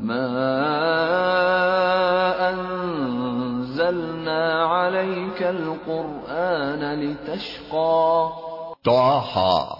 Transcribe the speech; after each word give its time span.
ما 0.00 0.26
انزلنا 2.48 4.70
عليك 4.70 5.42
القرآن 5.42 6.98
لتشقى 6.98 8.26
توحا 8.84 9.74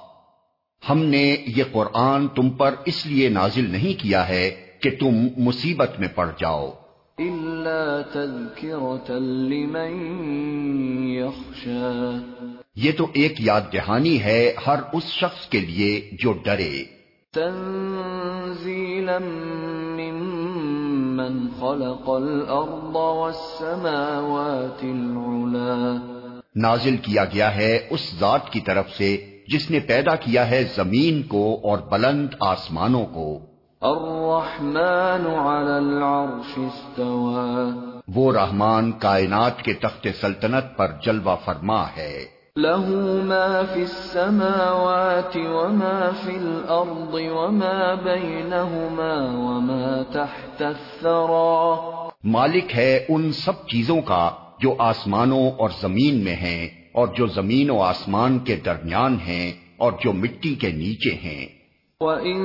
ہم 0.91 0.99
نے 0.99 1.37
یہ 1.47 1.65
قرآن 1.73 2.29
تم 2.29 2.51
پر 2.51 2.75
اس 2.85 3.07
لیے 3.07 3.29
نازل 3.29 3.71
نہیں 3.71 4.03
کیا 4.03 4.29
ہے 4.29 4.51
کہ 4.83 4.91
تم 5.01 5.29
مصیبت 5.37 5.91
میں 5.99 6.09
پڑ 6.15 6.31
جاؤ۔ 6.39 6.71
إلا 7.21 8.00
تذكرة 8.12 9.18
لمن 9.18 10.25
يخشى. 11.08 12.18
یہ 12.76 12.93
تو 12.96 13.07
ایک 13.12 13.40
یاد 13.40 13.61
دہانی 13.72 14.22
ہے 14.22 14.54
ہر 14.67 14.76
اس 14.93 15.04
شخص 15.04 15.48
کے 15.48 15.61
لیے 15.61 16.11
جو 16.22 16.32
ڈرے۔ 16.32 16.85
تنزيلا 17.35 19.18
ممن 19.98 21.48
خلق 21.61 22.11
الأرض 22.11 22.96
والسماوات 22.96 24.84
العلا. 24.84 25.96
نازل 26.57 26.96
کیا 26.96 27.25
گیا 27.25 27.57
ہے 27.57 27.87
اس 27.90 28.14
ذات 28.21 28.50
کی 28.50 28.61
طرف 28.61 28.90
سے 28.90 29.39
جس 29.48 29.71
نے 29.71 29.81
پیدا 29.81 30.14
کیا 30.14 30.50
ہے 30.50 30.64
زمین 30.76 31.23
کو 31.23 31.61
اور 31.62 31.79
بلند 31.79 32.28
آسمانوں 32.41 33.06
کو۔ 33.06 33.50
الرحمن 33.83 35.27
على 35.27 35.86
العرش 35.86 36.58
استوى. 36.58 37.70
وہ 38.14 38.33
رحمان 38.33 38.92
کائنات 38.92 39.62
کے 39.62 39.72
تخت 39.72 40.06
سلطنت 40.20 40.77
پر 40.77 40.87
جلوہ 41.03 41.37
فرما 41.45 41.87
ہے۔ 41.97 42.25
له 42.56 42.89
ما 43.25 43.62
في 43.75 43.81
السماوات 43.81 45.37
وما 45.37 46.11
في 46.25 46.37
الأرض 46.37 47.14
وما 47.14 47.95
بينهما 47.95 49.33
وما 49.33 50.03
تحت 50.12 50.62
الثرى. 50.62 51.75
مالک 52.25 52.77
ہے 52.77 53.06
ان 53.09 53.33
سب 53.33 53.67
چیزوں 53.67 54.00
کا 54.00 54.31
جو 54.61 54.75
آسمانوں 54.78 55.50
اور 55.50 55.70
زمین 55.81 56.25
میں 56.25 56.37
ہیں 56.37 56.69
اور 56.92 57.06
جو 57.06 57.27
زمین 57.27 57.70
و 57.70 57.83
آسمان 57.83 58.39
کے 58.39 58.56
درمیان 58.56 59.19
ہیں 59.27 59.53
اور 59.77 59.92
جو 60.05 60.12
مٹی 60.12 60.55
کے 60.55 60.70
نیچے 60.70 61.15
ہیں۔ 61.15 61.59
وَإِن 62.05 62.39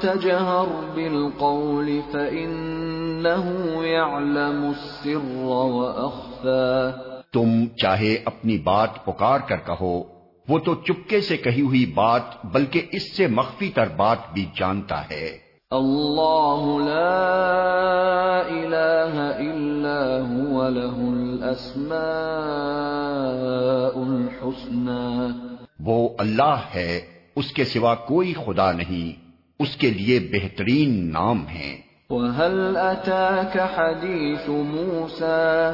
تَجْهَرْ 0.00 0.68
بِالْقَوْلِ 0.94 2.00
فَإِنَّهُ 2.12 3.46
يَعْلَمُ 3.84 4.66
السِّرَّ 4.66 5.46
وَأَخْفَى 5.46 6.90
تم 7.32 7.66
چاہے 7.76 8.18
اپنی 8.24 8.58
بات 8.58 9.04
پکار 9.04 9.40
کر 9.48 9.56
کہو 9.56 10.02
وہ 10.48 10.58
تو 10.58 10.74
چپکے 10.74 11.20
سے 11.20 11.36
کہی 11.36 11.60
ہوئی 11.60 11.86
بات 11.86 12.22
بلکہ 12.44 12.86
اس 12.92 13.16
سے 13.16 13.26
مخفی 13.26 13.70
تر 13.70 13.86
بات 13.96 14.18
بھی 14.32 14.46
جانتا 14.56 15.02
ہے۔ 15.10 15.38
اللہ 15.70 16.78
لا 16.88 17.46
الہ 18.48 19.32
الا 19.38 19.98
هو 20.30 20.68
له 20.68 21.08
الاسماء 21.22 21.90
الحسنى 24.00 25.26
وہ 25.80 26.08
اللہ 26.18 26.60
ہے۔ 26.74 27.15
اس 27.36 27.52
کے 27.52 27.64
سوا 27.64 27.94
کوئی 27.94 28.34
خدا 28.46 28.72
نہیں 28.72 29.26
اس 29.60 29.76
کے 29.76 29.90
لیے 29.90 30.20
بہترین 30.32 31.12
نام 31.12 31.46
ہیں۔ 31.46 31.76
وهل 32.10 32.76
اتاك 32.76 33.56
حديث 33.76 34.48
موسى؟ 34.48 35.70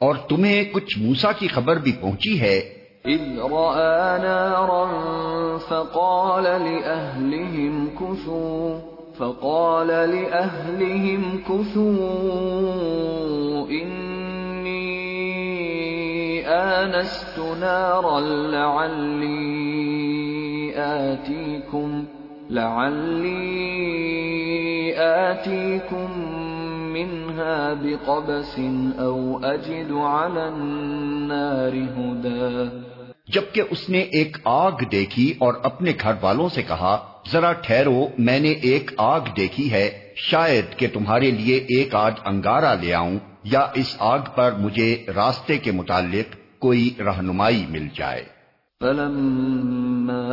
اور 0.00 0.14
تمہیں 0.14 0.64
کچھ 0.72 0.98
موسا 0.98 1.32
کی 1.32 1.48
خبر 1.48 1.76
بھی 1.76 1.92
پہنچی 1.92 2.40
ہے۔ 2.40 2.60
إذ 3.06 3.38
رأى 3.38 4.22
نارا 4.22 4.84
فقال 5.68 6.44
لأهلهم 6.44 7.86
كثوا 8.00 8.80
فقال 9.18 9.86
لأهلهم 9.86 11.38
كثوا 11.48 12.20
إني 13.70 14.86
آنست 16.44 17.38
نارا 17.38 18.20
لعلي 18.50 20.25
آتيكم 20.78 22.04
لعلي 22.50 23.36
آتيكم 24.98 26.10
منها 26.92 27.74
بقبس 27.74 28.58
أو 28.98 29.38
أجد 29.44 29.92
على 29.92 30.48
النار 30.48 31.72
هدى. 31.96 32.68
جبکہ 33.28 33.62
اس 33.70 33.88
نے 33.88 33.98
ایک 33.98 34.36
آگ 34.44 34.72
دیکھی 34.92 35.34
اور 35.38 35.54
اپنے 35.62 35.92
گھر 36.02 36.12
والوں 36.20 36.48
سے 36.48 36.62
کہا، 36.62 37.06
ذرا 37.32 37.52
ٹھہرو، 37.52 38.08
میں 38.18 38.40
نے 38.40 38.50
ایک 38.50 38.90
آگ 38.98 39.20
دیکھی 39.36 39.72
ہے، 39.72 39.90
شاید 40.16 40.64
کہ 40.76 40.86
تمہارے 40.92 41.30
لیے 41.30 41.56
ایک 41.56 41.94
آج 41.94 42.14
انگارہ 42.24 42.74
لے 42.80 42.94
آؤں، 42.94 43.18
یا 43.44 43.66
اس 43.74 43.96
آگ 43.98 44.18
پر 44.34 44.52
مجھے 44.58 45.04
راستے 45.16 45.58
کے 45.58 45.72
متعلق 45.72 46.58
کوئی 46.58 46.94
رہنمائی 46.98 47.66
مل 47.68 47.88
جائے۔ 47.94 48.35
فلما 48.80 50.28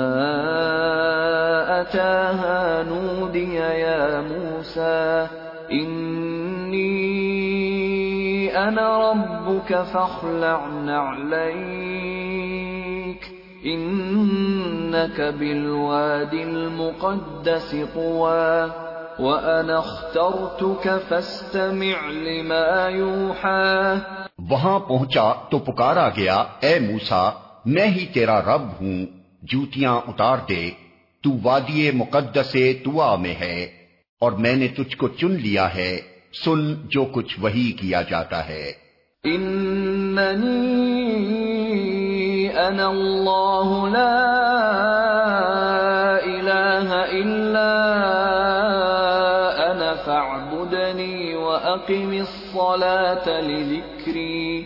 أتاها 1.82 2.84
نودي 2.84 3.56
يا 3.56 4.22
موسى، 4.22 5.28
إني 5.72 6.98
أنا 8.58 9.12
ربك 9.12 9.82
فاخلع 9.82 10.68
نعليك، 10.68 11.54
إنك 13.66 15.22
بالواد 15.22 16.34
المقدس 16.34 17.76
طوى، 17.94 18.72
وأنا 19.20 19.80
اخترتك 19.80 21.02
فاستمع 21.10 22.10
لما 22.10 22.88
يوحى. 22.88 23.96
وہاں 24.50 24.80
پہنچا 24.80 25.34
تو 25.50 25.60
پکارا 25.60 26.10
گیا، 26.10 26.44
اے 26.60 26.80
موسا 26.80 27.30
میں 27.66 27.88
ہی 27.88 28.06
تیرا 28.06 28.42
رب 28.42 28.62
ہوں 28.82 29.06
جوتیاں 29.42 30.00
اتار 30.08 30.38
دے 30.50 30.70
تو 31.24 31.30
وادی 31.44 31.92
مقدس 31.92 32.56
توا 32.84 33.16
میں 33.16 33.36
ہے 33.40 33.66
اور 34.20 34.32
میں 34.32 34.56
نے 34.56 34.68
تجھ 34.68 34.98
کو 34.98 35.08
چن 35.08 35.32
لیا 35.32 35.76
ہے 35.76 36.02
سن 36.46 36.74
جو 36.88 37.06
کچھ 37.06 37.40
وہی 37.40 37.72
کیا 37.72 38.02
جاتا 38.02 38.48
ہے۔ 38.48 38.72
إنني 39.26 40.20
أنا 42.68 42.88
الله 42.88 43.88
لا 43.88 44.18
إله 46.26 46.90
إلا 47.22 47.70
أنا 49.72 49.94
فاعبدني 50.06 51.34
وأقم 51.34 52.12
الصلاة 52.12 53.42
لذكري 53.42 54.64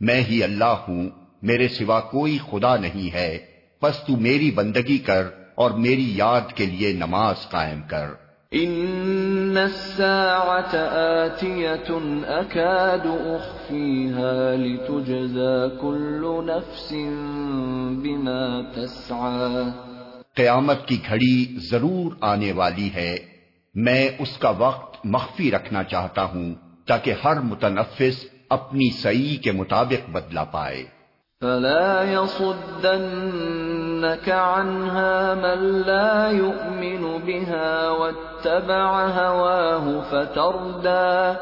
میں 0.00 0.20
ہی 0.20 0.42
اللہ 0.42 0.74
ہوں 0.88 1.08
میرے 1.42 1.68
سوا 1.68 2.00
کوئی 2.00 2.38
خدا 2.50 2.76
نہیں 2.76 3.14
ہے 3.14 3.38
بس 3.82 3.96
تو 4.06 4.16
میری 4.16 4.50
بندگی 4.50 4.98
کر 4.98 5.22
اور 5.54 5.70
میری 5.70 6.16
یاد 6.16 6.52
کے 6.54 6.66
لیے 6.66 6.92
نماز 6.92 7.48
قائم 7.50 7.80
کر۔ 7.82 8.06
إن 8.54 9.58
الساعة 9.58 10.76
آتية 11.24 11.98
أكاد 12.28 13.06
أخفيها 13.36 14.54
لتجزى 14.56 15.76
كل 15.80 16.26
نفس 16.46 16.92
بما 17.90 18.60
تسعى۔ 18.60 19.62
قیامت 20.34 20.86
کی 20.86 20.98
گھڑی 21.08 21.56
ضرور 21.70 22.12
آنے 22.20 22.52
والی 22.52 22.90
ہے۔ 22.94 23.16
میں 23.74 24.10
اس 24.18 24.38
کا 24.38 24.50
وقت 24.50 25.06
مخفی 25.06 25.50
رکھنا 25.50 25.82
چاہتا 25.82 26.24
ہوں 26.24 26.54
تاکہ 26.86 27.14
ہر 27.24 27.40
متنفس 27.40 28.26
اپنی 28.48 28.90
صحیح 28.90 29.36
کے 29.36 29.52
مطابق 29.52 30.10
بدلا 30.10 30.44
پائے۔ 30.44 30.97
فلا 31.42 32.12
يصدنك 32.12 34.28
عنها 34.28 35.34
من 35.34 35.82
لا 35.82 36.30
يؤمن 36.30 37.18
بها 37.18 37.90
واتبع 37.90 39.06
هواه 39.06 40.04
فتردى 40.10 41.34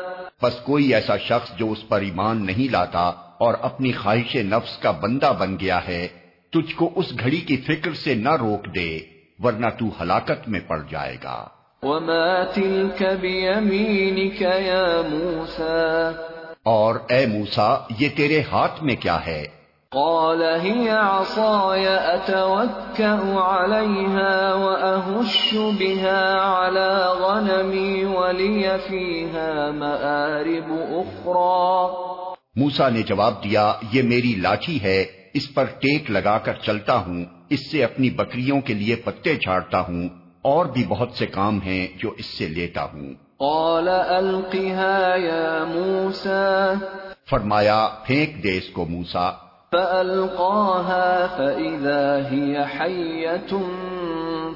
بس 0.42 0.52
کوئی 0.64 0.94
ایسا 0.94 1.16
شخص 1.16 1.56
جو 1.56 1.72
اس 1.72 1.88
پر 1.88 2.00
ایمان 2.00 2.46
نہیں 2.46 2.72
لاتا 2.72 3.12
اور 3.38 3.54
اپنی 3.62 3.92
خواہش 3.92 4.36
نفس 4.36 4.78
کا 4.78 4.90
بندہ 4.90 5.32
بن 5.38 5.56
گیا 5.60 5.88
ہے 5.88 6.08
تجھ 6.52 6.76
کو 6.76 6.92
اس 6.96 7.06
گھڑی 7.20 7.40
کی 7.40 7.56
فکر 7.56 7.94
سے 7.94 8.14
نہ 8.14 8.36
روک 8.40 8.74
دے 8.74 9.00
ورنہ 9.38 9.66
تو 9.78 9.86
ہلاکت 10.00 10.48
میں 10.48 10.60
پڑ 10.66 10.80
جائے 10.90 11.16
گا۔ 11.24 11.44
وما 11.82 12.44
تلك 12.44 13.02
بيمينك 13.02 14.40
يا 14.40 15.02
موسى 15.10 16.12
اور 16.62 16.94
اے 17.08 17.26
موسا 17.26 17.76
یہ 17.98 18.08
تیرے 18.16 18.42
ہاتھ 18.52 18.84
میں 18.84 18.96
کیا 18.96 19.26
ہے؟ 19.26 19.55
قال 19.96 20.42
هي 20.42 20.90
عصاي 20.90 21.88
أتوكأ 21.88 23.20
عليها 23.34 24.54
وأهش 24.54 25.54
بها 25.54 26.40
على 26.40 27.06
غنمي 27.20 28.04
ولي 28.04 28.78
فيها 28.78 29.70
مآرب 29.72 30.68
أخرى 30.92 31.90
موسا 32.56 32.88
نے 32.88 33.02
جواب 33.02 33.42
دیا 33.44 33.64
یہ 33.92 34.02
میری 34.02 34.34
لاٹھی 34.40 34.78
ہے 34.82 35.04
اس 35.32 35.48
پر 35.54 35.64
ٹیک 35.78 36.10
لگا 36.10 36.36
کر 36.38 36.60
چلتا 36.66 36.96
ہوں 37.06 37.24
اس 37.50 37.70
سے 37.70 37.82
اپنی 37.84 38.10
بکریوں 38.10 38.60
کے 38.60 38.74
لیے 38.74 38.96
پتے 39.04 39.34
جھاڑتا 39.36 39.80
ہوں 39.80 40.08
اور 40.42 40.66
بھی 40.66 40.84
بہت 40.88 41.16
سے 41.18 41.26
کام 41.26 41.62
ہیں 41.62 41.86
جو 41.98 42.14
اس 42.18 42.26
سے 42.26 42.48
لیتا 42.48 42.84
ہوں۔ 42.84 43.08
قال 43.38 43.88
القها 43.88 45.16
يا 45.16 45.64
موسى 45.64 46.44
فرمایا 47.30 47.80
پھینک 48.06 48.42
دے 48.44 48.56
اس 48.56 48.68
کو 48.72 48.84
موسا 48.84 49.28
فألقاها 49.72 51.26
فإذا 51.36 52.18
هي 52.30 52.56
حية 52.78 53.62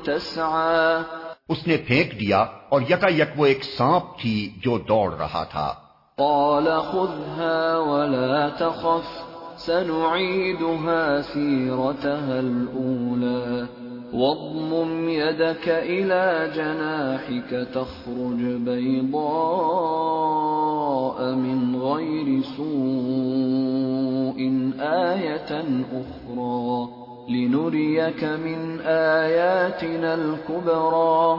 تسعى. 0.04 1.02
اس 1.48 1.66
نے 1.66 1.76
پھینک 1.76 2.20
دیا 2.20 2.44
اور 2.68 2.80
یکا 2.80 3.08
یک 3.08 3.28
وہ 3.36 3.46
ایک 3.46 3.64
سانپ 3.64 4.18
تھی 4.20 4.52
جو 4.62 4.78
دوڑ 4.78 5.14
رہا 5.14 5.44
تھا۔ 5.44 5.74
قال 6.16 6.64
خذها 6.64 7.78
ولا 7.78 8.48
تخف 8.48 9.30
سنعيدها 9.66 11.20
سيرتها 11.34 12.38
الأولى. 12.38 13.64
واضمم 14.12 15.08
يدك 15.08 15.68
إلى 15.68 16.50
جناحك 16.54 17.50
تخرج 17.74 18.40
بيضاء 18.40 19.18
من 21.34 21.76
غير 21.82 22.42
سوء 22.56 24.38
آية 24.80 25.50
أخرى 25.92 26.70
لنريك 27.28 28.24
من 28.24 28.80
آياتنا 28.86 30.12
الكبرى. 30.12 31.38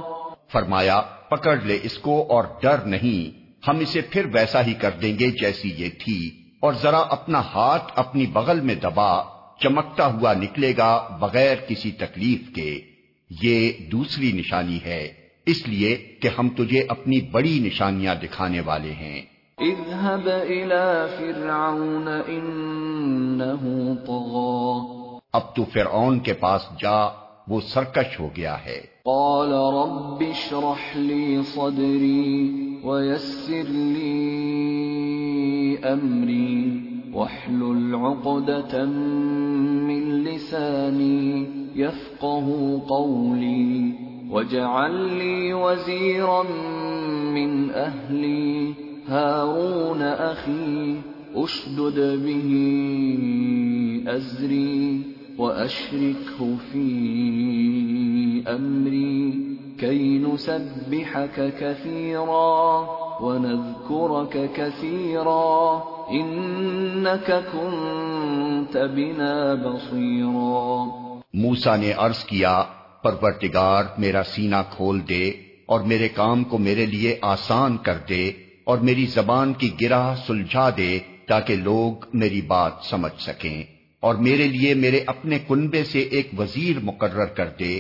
فرمایا، 0.52 1.02
پکڑ 1.30 1.56
لے 1.64 1.80
اس 1.84 1.98
کو 1.98 2.26
اور 2.30 2.44
ڈر 2.62 2.78
نہیں، 2.86 3.22
ہم 3.68 3.80
اسے 3.80 4.02
پھر 4.02 4.26
ویسا 4.34 4.66
ہی 4.66 4.74
کر 4.74 4.92
دیں 5.02 5.20
گے 5.20 5.32
جیسی 5.32 5.70
یہ 5.78 5.90
تھی، 5.90 6.20
اور 6.60 6.74
ذرا 6.74 7.00
اپنا 7.00 7.40
ہاتھ 7.40 7.92
اپنی 7.96 8.26
بغل 8.26 8.60
میں 8.60 8.76
دبا۔ 8.76 9.31
چمکتا 9.64 10.14
ہوا 10.14 10.34
نکلے 10.34 10.74
گا 10.78 11.18
بغیر 11.20 11.56
کسی 11.68 11.92
تکلیف 11.92 12.56
کے۔ 12.56 12.82
یہ 13.44 13.72
دوسری 13.92 14.32
نشانی 14.32 14.80
ہے۔ 14.86 15.14
اس 15.46 15.68
لیے 15.68 15.96
کہ 15.96 16.30
ہم 16.40 16.50
تجھے 16.50 16.84
اپنی 16.90 17.22
بڑی 17.22 17.60
نشانیاں 17.60 18.16
دکھانے 18.16 18.60
والے 18.60 18.92
ہیں۔ 18.92 19.22
اذهب 19.58 20.30
الى 20.50 21.16
فرعون 21.18 22.08
انه 22.08 23.94
طغى۔ 24.06 24.92
اب 25.34 25.56
تو 25.56 25.66
فرعون 25.74 26.20
کے 26.20 26.34
پاس 26.34 26.62
جا 26.80 27.08
وہ 27.48 27.62
سرکش 27.62 28.20
ہو 28.20 28.30
گیا 28.36 28.66
ہے۔ 28.66 28.82
قال 29.06 29.54
رب 29.54 30.24
اشرح 30.30 30.98
لي 30.98 31.38
صدري 31.54 32.48
ويسر 32.84 33.70
لي 33.70 34.56
امري 35.84 36.91
واحلل 37.14 37.96
عقدة 37.96 38.86
من 38.86 40.24
لساني 40.24 41.48
يفقه 41.76 42.82
قولي 42.88 43.94
واجعل 44.30 45.18
لي 45.18 45.54
وزيرا 45.54 46.44
من 47.34 47.70
أهلي 47.70 48.74
هارون 49.08 50.02
أخي 50.02 50.96
أشدد 51.36 52.00
به 52.26 52.50
أزري 54.08 55.02
وأشركه 55.38 56.56
في 56.72 58.44
أمري 58.48 59.52
كي 59.82 60.18
نسبحك 60.20 61.54
كثيرا 61.60 62.88
ونذكرك 63.22 64.50
كثيرا 64.56 65.84
بنا 68.88 69.56
بصيرا 69.56 70.86
موسا 71.34 71.76
نے 71.76 71.92
عرض 71.94 72.24
کیا 72.26 72.64
پرورتگار 73.04 73.84
میرا 73.98 74.24
سینہ 74.26 74.62
کھول 74.72 75.00
دے 75.10 75.24
اور 75.66 75.82
میرے 75.92 76.10
کام 76.16 76.44
کو 76.44 76.58
میرے 76.58 76.86
لیے 76.86 77.16
آسان 77.22 77.78
کر 77.78 77.98
دے 78.10 78.24
اور 78.64 78.78
میری 78.88 79.06
زبان 79.06 79.54
کی 79.54 79.70
گرہ 79.82 80.04
سلجھا 80.28 80.70
دے 80.78 80.92
تاکہ 81.28 81.56
لوگ 81.56 82.06
میری 82.14 82.42
بات 82.48 82.84
سمجھ 82.90 83.14
سکیں 83.22 83.64
اور 84.00 84.16
میرے 84.28 84.48
لیے 84.48 84.74
میرے 84.74 85.00
اپنے 85.08 85.40
کنبے 85.48 85.84
سے 85.84 86.00
ایک 86.12 86.30
وزیر 86.38 86.80
مقرر 86.84 87.34
کر 87.36 87.50
دے 87.60 87.80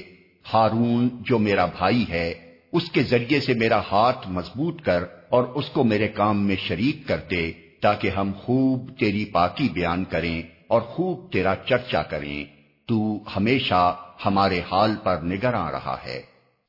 ہارون 0.53 1.09
جو 1.21 1.39
میرا 1.39 1.65
بھائی 1.65 2.05
ہے 2.09 2.33
اس 2.73 2.91
کے 2.91 3.03
ذریعے 3.03 3.39
سے 3.39 3.53
میرا 3.53 3.81
ہاتھ 3.91 4.27
مضبوط 4.27 4.81
کر 4.81 5.03
اور 5.29 5.43
اس 5.43 5.69
کو 5.69 5.83
میرے 5.83 6.07
کام 6.07 6.45
میں 6.45 6.55
شریک 6.55 7.07
کر 7.07 7.17
دے 7.31 7.51
تاکہ 7.81 8.09
ہم 8.09 8.31
خوب 8.43 8.91
تیری 8.99 9.25
پاکی 9.25 9.69
بیان 9.69 10.03
کریں 10.03 10.41
اور 10.67 10.81
خوب 10.81 11.31
تیرا 11.31 11.55
چرچا 11.55 12.03
کریں۔ 12.03 12.45
تو 12.87 13.19
ہمیشہ 13.35 13.95
ہمارے 14.25 14.61
حال 14.71 14.95
پر 15.03 15.17
نگراں 15.23 15.71
رہا 15.71 15.97
ہے۔ 16.05 16.21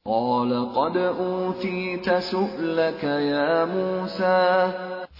قال 0.04 0.54
قد 0.74 0.96
سؤلك 2.22 3.04
يا 3.04 3.64
موسى۔ 3.64 4.66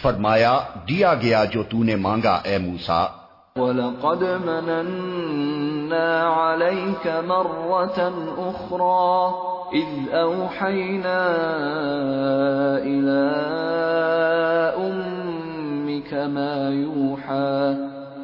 فرمایا 0.03 0.61
دیا 0.89 1.15
گیا 1.15 1.45
جو 1.45 1.63
تو 1.63 1.83
نے 1.83 1.97
مانگا 1.97 2.41
اے 2.45 2.59
موسا۔ 2.59 3.22
وَلَقَدْ 3.59 4.25
مَنَنَّا 4.25 6.23
عَلَيْكَ 6.23 7.07
مَرَّةً 7.29 8.13
أُخْرَى 8.49 9.35
إِذْ 9.75 10.09
أَوْحَيْنَا 10.13 11.21
إِلَىٰ 12.81 13.33
أُمِّكَ 14.89 16.15
مَا 16.15 16.71
يُوحَىٰ 16.71 17.77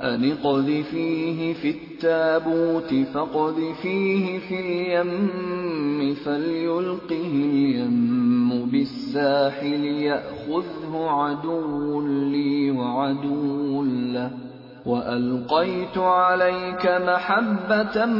أَنِ 0.02 0.32
اقْذِفِيهِ 0.32 1.52
فِي 1.54 1.70
التَّابُوتِ 1.70 2.94
فَاقْذِفِيهِ 3.14 4.38
فِي 4.38 4.60
الْيَمِّ 4.60 6.14
فَلْيُلْقِهِ 6.24 7.32
الْيَمُّ 7.52 8.64
بِالسَّاحِلِ 8.72 9.84
يَأْخُذْهُ 9.84 11.10
عَدُوٌّ 11.10 12.00
لِّي 12.32 12.70
وَعَدُوٌّ 12.70 13.84
لَّهُ 13.84 14.47
وَأَلْقَيْتُ 14.88 16.00
عَلَيْكَ 16.00 16.88
مَحَبَّةً 16.88 18.10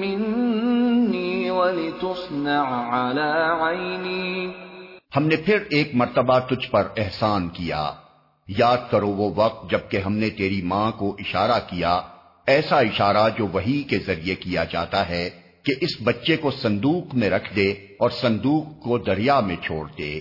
مِّنِّي 0.00 1.48
وَلِتُصْنَعَ 1.48 2.74
عَلَىٰ 2.96 3.60
عَيْنِي۔ 3.60 4.46
ہم 5.16 5.26
نے 5.26 5.36
پھر 5.36 5.58
ایک 5.70 5.94
مرتبہ 5.94 6.38
تجھ 6.38 6.70
پر 6.70 6.88
احسان 6.96 7.48
کیا۔ 7.48 7.90
یاد 8.48 8.76
کرو 8.90 9.08
وہ 9.08 9.30
وقت 9.36 9.70
جبکہ 9.70 9.96
ہم 9.96 10.12
نے 10.12 10.30
تیری 10.30 10.62
ماں 10.62 10.92
کو 10.92 11.16
اشارہ 11.18 11.60
کیا، 11.66 12.00
ایسا 12.46 12.78
اشارہ 12.78 13.28
جو 13.38 13.46
وہی 13.46 13.82
کے 13.82 13.98
ذریعے 13.98 14.34
کیا 14.34 14.64
جاتا 14.64 15.08
ہے 15.08 15.30
کہ 15.62 15.72
اس 15.80 15.90
بچے 16.04 16.36
کو 16.36 16.50
صندوق 16.50 17.14
میں 17.14 17.30
رکھ 17.30 17.56
دے 17.56 17.70
اور 17.72 18.10
صندوق 18.10 18.82
کو 18.82 18.98
دریا 18.98 19.40
میں 19.40 19.56
چھوڑ 19.62 19.88
دے۔ 19.98 20.20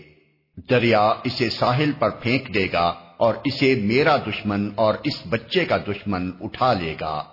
دریا 0.69 1.13
اسے 1.23 1.49
ساحل 1.49 1.91
پر 1.99 2.09
پھینک 2.09 2.53
دے 2.53 2.67
گا۔ 2.73 2.93
اور 3.21 3.33
اسے 3.43 3.75
میرا 3.83 4.17
دشمن 4.17 4.69
اور 4.75 4.93
اس 5.03 5.21
بچے 5.29 5.65
کا 5.65 5.77
دشمن 5.77 6.31
اٹھا 6.41 6.73
لے 6.73 6.95
گا۔ 7.01 7.23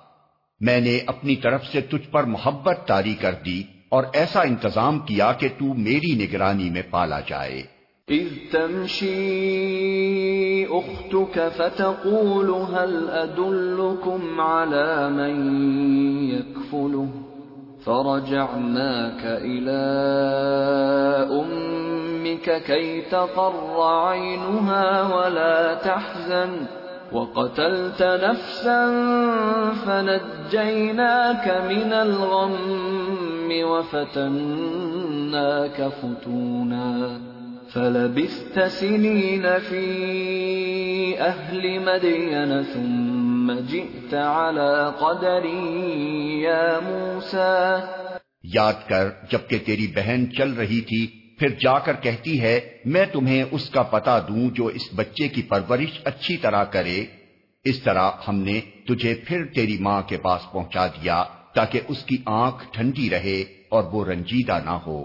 میں 0.61 0.81
نے 0.81 0.99
اپنی 1.07 1.37
طرف 1.37 1.67
سے 1.67 1.81
تجھ 1.81 2.11
پر 2.11 2.25
محبت 2.25 2.79
تاری 2.87 3.15
کر 3.15 3.35
دی 3.47 3.63
اور 3.89 4.05
ایسا 4.13 4.41
انتظام 4.41 4.99
کیا 4.99 5.33
کہ 5.33 5.49
تو 5.49 5.75
میری 5.75 6.27
نگرانی 6.27 6.71
میں 6.71 6.83
پالا 6.91 7.21
جائے۔ 7.21 7.63
اذ 8.09 8.29
تمشی 8.51 9.15
اختك 10.71 11.39
فتقول 11.57 12.51
هل 12.51 13.11
ادلكم 13.11 14.41
على 14.41 15.09
من 15.11 15.35
يكفله 16.35 17.11
فرجعناك 17.85 19.25
الى 19.25 19.83
ام 21.31 21.98
ربك 22.29 22.63
كي 22.63 23.01
تقر 23.01 23.81
عينها 23.83 25.15
ولا 25.15 25.75
تحزن 25.75 26.67
وقتلت 27.13 28.03
نفسا 28.03 28.87
فنجيناك 29.87 31.49
من 31.69 31.93
الغم 31.93 33.51
وفتناك 33.63 34.73
فتونا 35.89 37.21
فلبثت 37.73 38.61
سنين 38.61 39.59
في 39.59 41.21
أهل 41.21 41.81
مدين 41.85 42.63
ثم 42.63 43.53
جئت 43.53 44.15
على 44.15 44.95
قدري 45.01 46.43
يا 46.43 46.81
موسى 46.81 47.83
یاد 48.55 48.89
کر 48.89 49.09
جبکہ 49.31 49.59
تیری 49.67 49.87
بہن 49.95 50.21
چل 50.37 50.53
رہی 50.53 50.81
تھی 50.81 51.28
پھر 51.39 51.49
جا 51.49 51.79
کر 51.79 51.93
کہتی 51.93 52.41
ہے، 52.41 52.61
میں 52.85 53.05
تمہیں 53.13 53.45
اس 53.51 53.71
کا 53.71 53.83
پتا 53.83 54.19
دوں 54.19 54.51
جو 54.51 54.67
اس 54.67 54.83
بچے 54.95 55.29
کی 55.29 55.43
پرورش 55.43 56.01
اچھی 56.05 56.37
طرح 56.37 56.65
کرے۔ 56.65 57.05
اس 57.65 57.83
طرح 57.83 58.11
ہم 58.29 58.37
نے 58.39 58.61
تجھے 58.89 59.15
پھر 59.15 59.45
تیری 59.55 59.79
ماں 59.81 60.03
کے 60.03 60.17
پاس 60.17 60.53
پہنچا 60.53 60.87
دیا 60.87 61.25
تاکہ 61.55 61.81
اس 61.89 62.05
کی 62.05 62.17
آنکھ 62.27 62.65
ٹھنڈی 62.73 63.11
رہے 63.11 63.41
اور 63.71 63.83
وہ 63.83 64.05
رنجیدہ 64.05 64.59
نہ 64.65 64.71
ہو۔ 64.71 65.05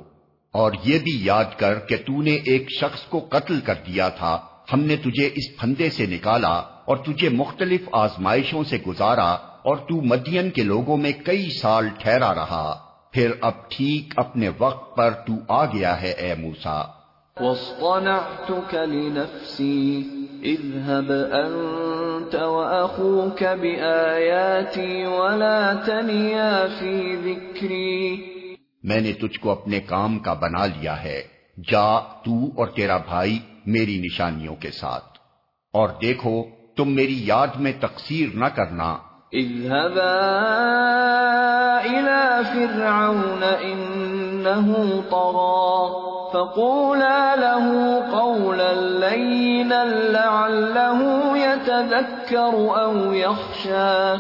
اور 0.52 0.72
یہ 0.84 1.00
بھی 1.00 1.26
یاد 1.26 1.46
کر 1.58 1.80
کہ 1.80 1.98
تو 1.98 2.22
نے 2.22 2.32
ایک 2.32 2.68
شخص 2.82 3.02
کو 3.02 3.20
قتل 3.20 3.60
کر 3.60 3.74
دیا 3.74 4.10
تھا۔ 4.10 4.40
ہم 4.74 4.80
نے 4.80 4.96
تجھے 4.96 5.30
اس 5.36 5.58
پھندے 5.60 5.90
سے 5.90 6.06
نکالا 6.06 6.54
اور 6.58 6.98
تجھے 6.98 7.30
مختلف 7.30 7.82
آزمائشوں 7.92 8.64
سے 8.64 8.78
گزارا 8.88 9.32
اور 9.34 9.78
تو 9.78 10.02
مدین 10.02 10.50
کے 10.50 10.64
لوگوں 10.64 10.98
میں 10.98 11.12
کئی 11.26 11.50
سال 11.62 11.90
ٹھہرا 12.00 12.34
رہا۔ 12.34 12.83
پھر 13.14 13.32
اب 13.42 13.70
ٹھیک 13.70 14.20
اپنے 14.20 14.50
وقت 14.58 14.96
پر 14.96 15.12
تو 15.12 15.34
آ 15.48 15.66
گیا 15.66 16.02
ہے 16.02 16.12
اے 16.12 16.36
موسا 16.36 16.82
واصطنعتك 17.40 18.76
لنفسي 18.76 20.02
اذهب 20.44 21.12
أنت 21.44 22.36
وأخوك 22.36 23.44
بآياتي 23.44 25.04
ولا 25.06 25.74
تنيا 25.86 26.66
في 26.80 27.16
ذكري۔ 27.16 28.18
میں 28.84 29.02
نے 29.02 29.14
تجھ 29.14 29.40
کو 29.40 29.52
اپنے 29.52 29.80
کام 29.80 30.20
کا 30.20 30.34
بنا 30.34 30.66
لیا 30.66 31.04
ہے۔ 31.04 31.24
جا 31.72 32.00
تو 32.00 32.46
اور 32.46 32.68
تیرا 32.68 32.98
بھائی 32.98 33.40
میری 33.66 34.00
نشانیوں 34.00 34.56
کے 34.56 34.72
ساتھ۔ 34.72 35.18
اور 35.74 35.90
دیکھو 36.02 36.44
تم 36.78 36.92
میری 36.92 37.28
یاد 37.28 37.48
میں 37.56 37.74
تقصیر 37.80 38.30
نہ 38.34 38.46
کرنا۔ 38.46 38.98
اذهبا 39.34 40.20
الى 41.86 42.44
فرعون 42.54 43.44
انه 43.44 44.76
طغى 45.10 46.04
فقولا 46.34 47.36
له 47.36 47.66
قولا 48.12 48.74
لينا 49.10 49.84
لعله 49.86 51.02
يتذكر 51.38 52.54
او 52.80 53.14
يخشى 53.14 54.16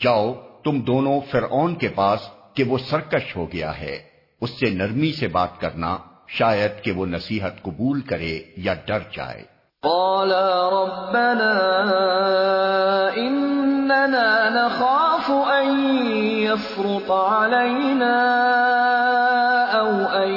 جاؤ، 0.00 0.32
تم 0.64 0.80
دونوں 0.80 1.20
فرعون 1.30 1.74
کے 1.74 1.88
پاس 1.88 2.20
کہ 2.54 2.64
وہ 2.64 2.78
سرکش 2.78 3.36
ہو 3.36 3.52
گیا 3.52 3.78
ہے۔ 3.78 3.98
اس 4.40 4.50
سے 4.50 4.70
نرمی 4.70 5.12
سے 5.12 5.28
بات 5.28 5.60
کرنا 5.60 5.98
شاید 6.28 6.82
کہ 6.82 6.92
وہ 6.92 7.06
نصیحت 7.06 7.62
قبول 7.62 8.00
کرے 8.00 8.42
یا 8.56 8.74
ڈر 8.86 8.98
جائے۔ 9.12 9.51
قال 9.84 10.32
ربنا 10.72 11.54
اننا 13.16 14.48
نخاف 14.48 15.30
ان 15.30 15.96
يفرط 16.26 17.10
علينا 17.10 18.14
او 19.72 19.88
ان 20.22 20.30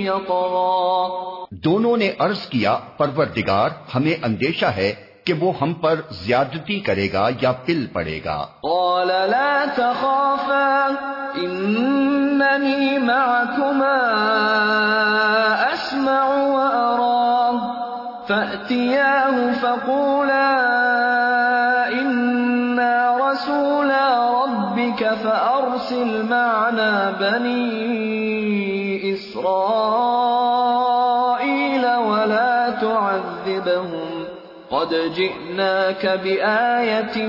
يطغى. 0.00 1.08
دونوں 1.50 1.96
نے 1.96 2.12
عرض 2.18 2.40
کیا 2.40 2.76
پروردگار 2.96 3.68
ہمیں 3.94 4.24
اندیشہ 4.24 4.66
ہے 4.66 4.94
کہ 5.24 5.32
وہ 5.40 5.52
ہم 5.62 5.72
پر 5.72 5.94
زیادتی 6.10 6.80
کرے 6.80 7.08
گا 7.12 7.28
یا 7.40 7.52
پل 7.52 7.86
پڑے 7.92 8.20
گا۔ 8.24 8.46
قال 8.62 9.08
لا 9.08 9.64
تخافا 9.74 10.86
انني 11.34 12.98
معكما 13.06 13.96
اسمع 15.72 16.22
وارى 16.56 17.07
فاتياه 18.28 19.52
فقولا 19.52 20.50
انا 21.92 23.16
رسولا 23.16 24.30
ربك 24.44 25.08
فارسل 25.14 26.22
معنا 26.22 27.12
بني 27.20 27.58
اسرائيل 29.12 29.54
ولا 31.86 32.70
تعذبهم 32.70 34.08
قد 34.70 34.94
جئناك 35.16 36.06
بآية 36.06 37.26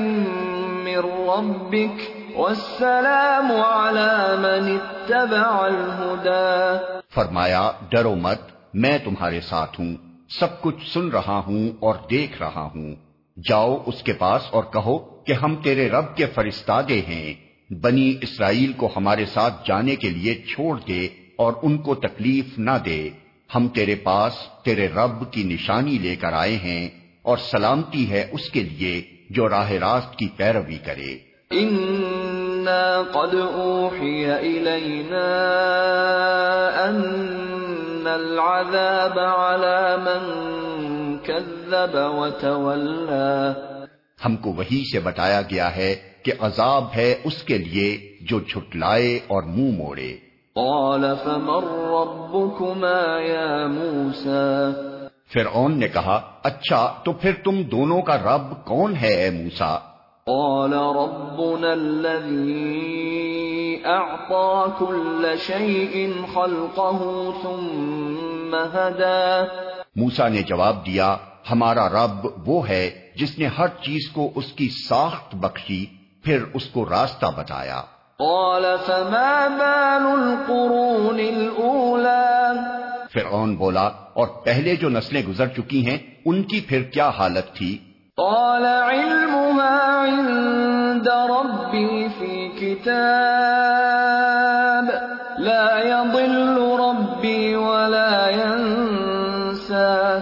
من 0.85 1.01
ربك 1.29 1.97
والسلام 2.35 3.51
على 3.51 4.35
من 4.39 4.77
اتبع 4.77 5.65
الهدى 5.65 6.77
فرمایا، 7.15 7.71
ڈرو 7.89 8.15
مت، 8.15 8.41
میں 8.73 8.97
تمہارے 8.97 9.39
ساتھ 9.39 9.81
ہوں۔ 9.81 10.08
سب 10.29 10.61
کچھ 10.61 10.93
سن 10.93 11.07
رہا 11.07 11.43
ہوں 11.47 11.69
اور 11.79 11.95
دیکھ 12.11 12.37
رہا 12.39 12.69
ہوں۔ 12.75 12.95
جاؤ 13.49 13.77
اس 13.85 14.03
کے 14.03 14.13
پاس 14.13 14.41
اور 14.51 14.63
کہو 14.63 14.97
کہ 14.97 15.33
ہم 15.33 15.55
تیرے 15.55 15.89
رب 15.89 16.15
کے 16.15 16.25
فرستادے 16.25 17.01
ہیں۔ 17.07 17.33
بنی 17.73 18.13
اسرائیل 18.21 18.73
کو 18.73 18.89
ہمارے 18.95 19.25
ساتھ 19.25 19.67
جانے 19.67 19.95
کے 19.95 20.09
لیے 20.09 20.35
چھوڑ 20.35 20.79
دے 20.87 21.07
اور 21.35 21.53
ان 21.63 21.77
کو 21.77 21.95
تکلیف 21.95 22.45
نہ 22.57 22.71
دے۔ 22.85 23.09
ہم 23.55 23.67
تیرے 23.67 23.95
پاس، 23.95 24.33
تیرے 24.63 24.87
رب 24.87 25.31
کی 25.31 25.43
نشانی 25.43 25.97
لے 25.97 26.15
کر 26.15 26.33
آئے 26.33 26.55
ہیں 26.55 26.89
اور 27.21 27.37
سلامتی 27.37 28.09
ہے 28.09 28.27
اس 28.31 28.49
کے 28.49 28.63
لیے 28.63 29.01
جو 29.29 29.49
راہ 29.49 29.71
راست 29.71 30.15
کی 30.15 30.27
پیروی 30.37 30.77
کرے۔ 30.85 31.17
قد 33.11 33.35
اوحی 33.35 34.25
الینا 34.25 35.25
ان 36.83 37.58
العذاب 38.13 39.19
على 39.19 39.97
من 39.97 40.37
كذب 41.17 41.95
وتولى. 41.95 43.51
ہم 44.25 44.35
کو 44.35 44.53
وہی 44.53 44.83
سے 44.91 44.99
بتایا 44.99 45.41
گیا 45.41 45.75
ہے 45.75 45.95
کہ 46.23 46.33
عذاب 46.39 46.85
ہے 46.95 47.15
اس 47.23 47.43
کے 47.43 47.57
لیے 47.57 48.17
جو 48.21 48.39
جھٹلائے 48.39 49.15
اور 49.15 49.43
منہ 49.43 49.77
موڑے۔ 49.77 50.17
قال 50.55 51.01
فمن 51.23 51.63
ربكما 51.79 53.19
يا 53.21 53.67
موسى؟ 53.67 54.71
فرعون 55.33 55.79
نے 55.79 55.87
کہا 55.87 56.21
اچھا 56.43 56.93
تو 57.03 57.11
پھر 57.11 57.31
تم 57.43 57.61
دونوں 57.61 58.01
کا 58.01 58.17
رب 58.17 58.65
کون 58.65 58.95
ہے 58.95 59.07
اے 59.07 59.29
موسا 59.29 59.88
قال 60.29 60.73
ربنا 60.73 61.73
الذي 61.73 62.69
اعطى 63.85 64.71
كل 64.79 65.35
شيء 65.47 66.11
خلقه 66.33 66.99
ثم 67.43 68.55
هدى. 68.55 69.43
موسا 69.95 70.27
نے 70.27 70.41
جواب 70.41 70.85
دیا 70.85 71.17
ہمارا 71.51 71.89
رب 71.89 72.49
وہ 72.49 72.69
ہے 72.69 73.09
جس 73.15 73.39
نے 73.39 73.45
ہر 73.45 73.67
چیز 73.67 74.09
کو 74.09 74.31
اس 74.35 74.53
کی 74.53 74.69
ساخت 74.89 75.35
بخشی 75.35 75.85
پھر 76.23 76.43
اس 76.53 76.65
کو 76.65 76.85
راستہ 76.89 77.25
بتایا۔ 77.37 77.81
قال 78.17 78.65
فما 78.85 79.47
بال 79.47 80.21
القرون 80.21 81.19
الاولى 81.19 82.53
فرعون 83.13 83.55
بولا 83.55 83.87
اور 84.13 84.27
پہلے 84.27 84.75
جو 84.75 84.89
نسلیں 84.89 85.23
گزر 85.29 85.47
چکی 85.47 85.85
ہیں 85.85 85.97
ان 86.25 86.43
کی 86.43 86.61
پھر 86.61 86.83
کیا 86.83 87.09
حالت 87.09 87.55
تھی؟ 87.55 87.77
قال 88.19 88.65
علمها 88.65 89.79
عند 90.01 91.07
ربي 91.07 92.07
في 92.19 92.49
كتاب. 92.59 93.03
لا 95.37 95.79
يضل 95.79 96.57
ربي 96.79 97.55
ولا 97.55 98.29
ينسى. 98.29 100.17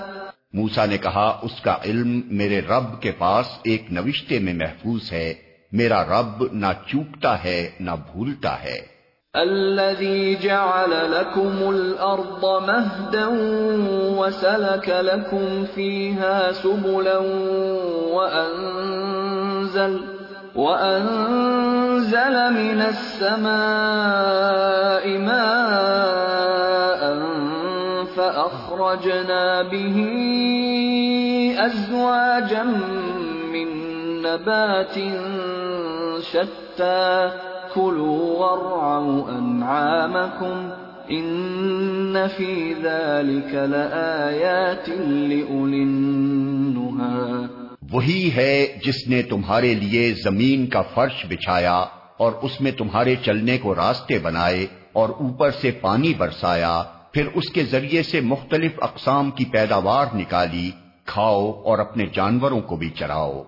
موسا 0.53 0.85
نے 0.85 0.97
کہا، 0.97 1.39
اس 1.41 1.61
کا 1.61 1.77
علم 1.85 2.21
میرے 2.25 2.61
رب 2.61 3.01
کے 3.01 3.11
پاس 3.11 3.45
ایک 3.63 3.85
نوشتے 3.91 4.39
میں 4.39 4.53
محفوظ 4.53 5.11
ہے، 5.11 5.33
میرا 5.71 6.03
رب 6.03 6.43
نہ 6.51 6.67
چوکتا 6.87 7.43
ہے، 7.43 7.69
نہ 7.79 7.91
بھولتا 8.11 8.63
ہے۔ 8.63 8.96
الذي 9.37 10.35
جعل 10.35 11.11
لكم 11.11 11.69
الأرض 11.69 12.63
مهدا 12.67 13.27
وسلك 14.17 14.89
لكم 14.89 15.65
فيها 15.75 16.51
سبلا 16.51 17.17
وأنزل, 18.11 20.01
وأنزل 20.55 22.53
من 22.53 22.81
السماء 22.81 23.47
ماء 25.17 26.57
فأخرجنا 28.17 29.61
به 29.61 29.97
أزواجا 31.59 32.63
من 33.53 33.67
نبات 34.21 34.95
شتى 36.21 37.31
ان 41.09 42.15
فی 42.37 42.73
ذلك 42.83 43.55
لآیات 43.55 44.89
وہی 47.91 48.31
ہے 48.35 48.67
جس 48.85 49.07
نے 49.07 49.21
تمہارے 49.21 49.73
لیے 49.73 50.13
زمین 50.23 50.67
کا 50.67 50.81
فرش 50.81 51.25
بچھایا 51.29 51.85
اور 52.17 52.31
اس 52.41 52.61
میں 52.61 52.71
تمہارے 52.71 53.15
چلنے 53.15 53.57
کو 53.57 53.75
راستے 53.75 54.19
بنائے 54.19 54.67
اور 54.93 55.09
اوپر 55.09 55.51
سے 55.51 55.71
پانی 55.71 56.13
برسایا، 56.17 56.83
پھر 57.11 57.25
اس 57.33 57.49
کے 57.49 57.63
ذریعے 57.63 58.03
سے 58.03 58.21
مختلف 58.21 58.71
اقسام 58.81 59.31
کی 59.31 59.45
پیداوار 59.45 60.05
نکالی، 60.15 60.71
کھاؤ 61.05 61.51
اور 61.51 61.79
اپنے 61.79 62.05
جانوروں 62.13 62.61
کو 62.61 62.75
بھی 62.75 62.89
چراؤ۔ 62.89 63.43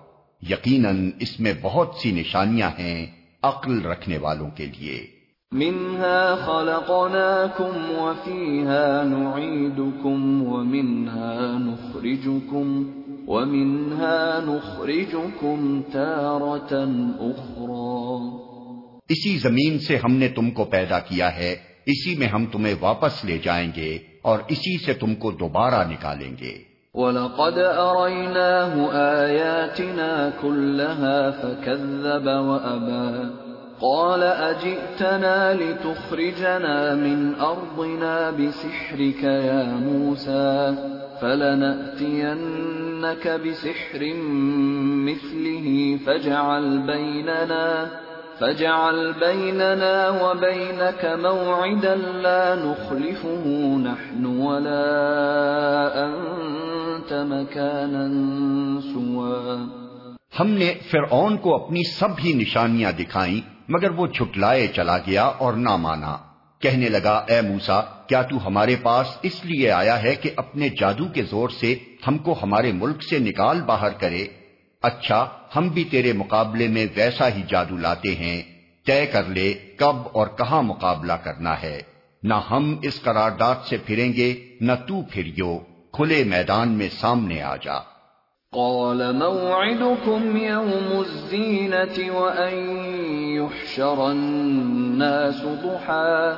یقیناً 0.50 1.10
اس 1.20 1.40
میں 1.40 1.52
بہت 1.62 1.94
سی 2.02 2.12
نشانیاں 2.12 2.70
ہیں۔ 2.78 3.19
عقل 3.42 3.82
رکھنے 3.82 4.18
والوں 4.18 4.50
کے 4.50 4.66
لیے۔ 4.66 5.20
منها 5.52 6.34
خلقناكم 6.34 7.90
وفيها 7.98 9.02
نعيدكم 9.02 10.42
ومنها 10.46 11.58
نخرجكم 11.58 12.84
ومنها 13.28 14.40
نخرجكم 14.44 15.80
تارة 15.92 16.90
أخرى۔ 17.18 18.30
اسی 19.08 19.38
زمین 19.38 19.78
سے 19.78 19.96
ہم 19.96 20.12
نے 20.12 20.28
تم 20.28 20.50
کو 20.50 20.64
پیدا 20.64 20.98
کیا 20.98 21.36
ہے 21.36 21.56
اسی 21.86 22.16
میں 22.16 22.26
ہم 22.26 22.46
تمہیں 22.46 22.74
واپس 22.80 23.24
لے 23.24 23.38
جائیں 23.38 23.72
گے 23.76 23.98
اور 24.22 24.38
اسی 24.48 24.84
سے 24.84 24.92
تم 24.92 25.14
کو 25.14 25.30
دوبارہ 25.30 25.90
نکالیں 25.90 26.32
گے۔ 26.40 26.69
وَلَقَدْ 26.94 27.58
أَرَيْنَاهُ 27.58 28.92
آيَاتِنَا 28.92 30.32
كُلَّهَا 30.42 31.30
فَكَذَّبَ 31.30 32.26
وَأَبَى 32.26 33.30
قال 33.80 34.22
أجئتنا 34.22 35.54
لتخرجنا 35.54 36.94
من 36.94 37.34
أرضنا 37.34 38.30
بسحرك 38.30 39.22
يا 39.22 39.64
موسى 39.64 40.74
فلنأتينك 41.20 42.60
بسحر 43.28 44.14
مثله 45.06 45.98
فاجعل 46.06 46.78
بيننا 46.78 47.86
فاجعل 48.40 49.12
بيننا 49.12 50.10
وبينك 50.24 51.04
موعدا 51.04 51.94
لا 51.94 52.54
نخلفه 52.54 53.46
نحن 53.84 54.26
ولا 54.26 56.04
أنت 56.04 56.79
مكانا 57.12 58.80
سوا۔ 58.82 59.66
ہم 60.40 60.46
نے 60.46 60.74
فرعون 60.90 61.36
کو 61.36 61.64
اپنی 61.64 61.80
سب 61.92 62.08
ہی 62.24 62.32
نشانیاں 62.32 62.92
دکھائیں، 62.92 63.40
مگر 63.68 63.90
وہ 63.90 64.06
چھٹلائے 64.06 64.66
چلا 64.66 64.98
گیا 64.98 65.24
اور 65.24 65.52
نہ 65.52 65.76
مانا۔ 65.76 66.16
کہنے 66.58 66.88
لگا، 66.88 67.24
اے 67.28 67.40
موسا 67.40 67.80
کیا 67.80 68.22
تو 68.22 68.46
ہمارے 68.46 68.76
پاس 68.82 69.06
اس 69.22 69.44
لیے 69.44 69.70
آیا 69.70 70.02
ہے 70.02 70.14
کہ 70.14 70.30
اپنے 70.36 70.68
جادو 70.68 71.04
کے 71.04 71.22
زور 71.22 71.48
سے 71.48 71.74
ہم 72.06 72.18
کو 72.18 72.34
ہمارے 72.42 72.72
ملک 72.72 73.02
سے 73.02 73.18
نکال 73.18 73.62
باہر 73.62 73.90
کرے؟ 73.90 74.26
اچھا 74.82 75.26
ہم 75.56 75.68
بھی 75.68 75.84
تیرے 75.84 76.12
مقابلے 76.12 76.68
میں 76.68 76.86
ویسا 76.96 77.28
ہی 77.28 77.42
جادو 77.48 77.76
لاتے 77.76 78.14
ہیں۔ 78.14 78.42
طے 78.86 79.06
کر 79.06 79.24
لے 79.24 79.54
کب 79.76 79.96
اور 80.12 80.26
کہاں 80.26 80.62
مقابلہ 80.62 81.12
کرنا 81.12 81.62
ہے۔ 81.62 81.80
نہ 82.22 82.34
ہم 82.50 82.76
اس 82.82 83.02
قرارداد 83.02 83.54
سے 83.68 83.76
پھریں 83.86 84.12
گے، 84.12 84.56
نہ 84.60 84.72
تو 84.88 85.02
پھریو 85.02 85.58
کھلے 85.92 86.24
میدان 86.24 86.68
میں 86.68 86.88
سامنے 86.88 87.42
آ 87.42 87.56
جا۔ 87.56 87.78
قال 88.52 89.12
موعدكم 89.12 90.36
يوم 90.36 90.98
الزينة 90.98 92.20
وأن 92.20 92.78
يحشر 93.36 93.98
الناس 93.98 95.34
ضحا 95.36 96.30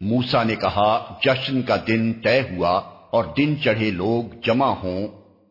موسا 0.00 0.42
نے 0.42 0.56
کہا 0.56 1.14
جشن 1.24 1.62
کا 1.62 1.76
دن 1.86 2.12
طے 2.12 2.40
ہوا 2.40 2.82
اور 3.10 3.24
دن 3.36 3.54
چڑھے 3.64 3.90
لوگ 3.90 4.34
جمع 4.46 4.66
ہوں۔ 4.66 5.08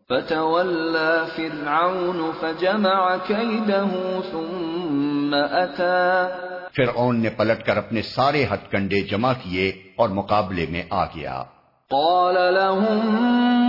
فتولى 0.09 1.25
فرعون 1.35 2.31
فجمع 2.39 3.15
كيده 3.27 4.19
ثم 4.31 5.35
أتى۔ 5.51 6.27
فرعون 6.75 7.19
نے 7.19 7.29
پلٹ 7.29 7.65
کر 7.65 7.77
اپنے 7.77 8.01
سارے 8.01 8.43
ہتھ 8.43 8.71
کنڈے 8.71 9.01
جمع 9.01 9.33
کیے 9.43 9.69
اور 9.95 10.09
مقابلے 10.09 10.65
میں 10.69 10.83
آ 10.89 11.05
گیا۔ 11.05 11.43
قال 11.91 12.35
لهم 12.35 13.15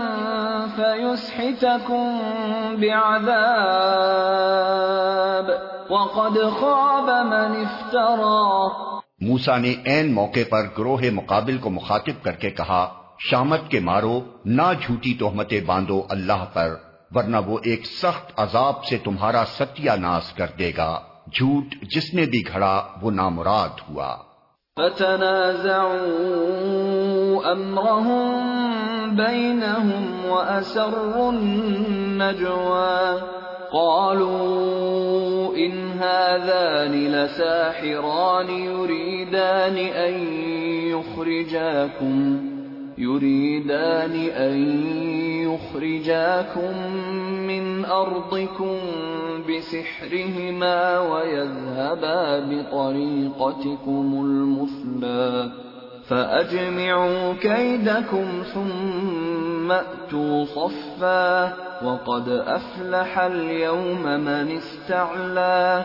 فيسحتكم 0.77 2.19
بعذاب 2.81 3.11
وقد 5.91 6.39
خاب 6.61 7.11
من 7.11 7.65
افترى. 7.65 8.69
موسا 9.21 9.57
نے 9.57 9.75
این 9.85 10.15
موقع 10.15 10.45
پر 10.51 10.63
گروہ 10.79 11.01
مقابل 11.13 11.59
کو 11.59 11.71
مخاطب 11.71 12.25
کر 12.25 12.33
کے 12.33 12.51
کہا، 12.51 12.93
شامت 13.19 13.61
کے 13.69 13.81
مارو، 13.81 14.21
نہ 14.45 14.73
جھوٹی 14.81 15.15
تہمتیں 15.15 15.61
باندھو 15.61 16.03
اللہ 16.09 16.45
پر، 16.53 16.75
ورنہ 17.15 17.37
وہ 17.47 17.59
ایک 17.63 17.87
سخت 17.87 18.33
عذاب 18.37 18.85
سے 18.85 18.99
تمہارا 18.99 19.45
ستیہ 19.59 19.91
ناس 19.91 20.33
کر 20.33 20.47
دے 20.59 20.73
گا۔ 20.77 21.01
جھوٹ 21.33 21.75
جس 21.83 22.15
نے 22.15 22.27
بھی 22.27 22.43
گھڑا 22.53 22.83
وہ 23.03 23.11
نامراد 23.11 23.69
ہوا۔ 23.91 24.17
فتنازعوا 24.77 25.91
امرهم 27.51 28.37
بينهم 29.17 30.31
واسروا 30.31 31.33
النجوى۔ 31.33 33.19
قالوا 33.73 34.67
ان 35.57 35.93
هذان 35.99 36.93
لساحران 36.93 38.51
يريدان 38.51 39.77
ان 39.77 40.15
يخرجاكم 40.95 42.37
يريدان 42.99 44.15
أن 44.31 44.57
يخرجاكم 45.45 46.93
من 47.47 47.85
أرضكم 47.85 48.79
بسحرهما 49.49 50.99
ويذهبا 50.99 52.41
بطريقتكم 52.41 54.07
المثلى 54.25 55.51
فأجمعوا 56.09 57.33
كيدكم 57.33 58.43
ثم 58.55 59.73
أتوا 59.73 60.45
صفا 60.45 61.53
وقد 61.85 62.29
أفلح 62.29 63.19
اليوم 63.19 64.03
من 64.03 64.57
استعلى 64.57 65.83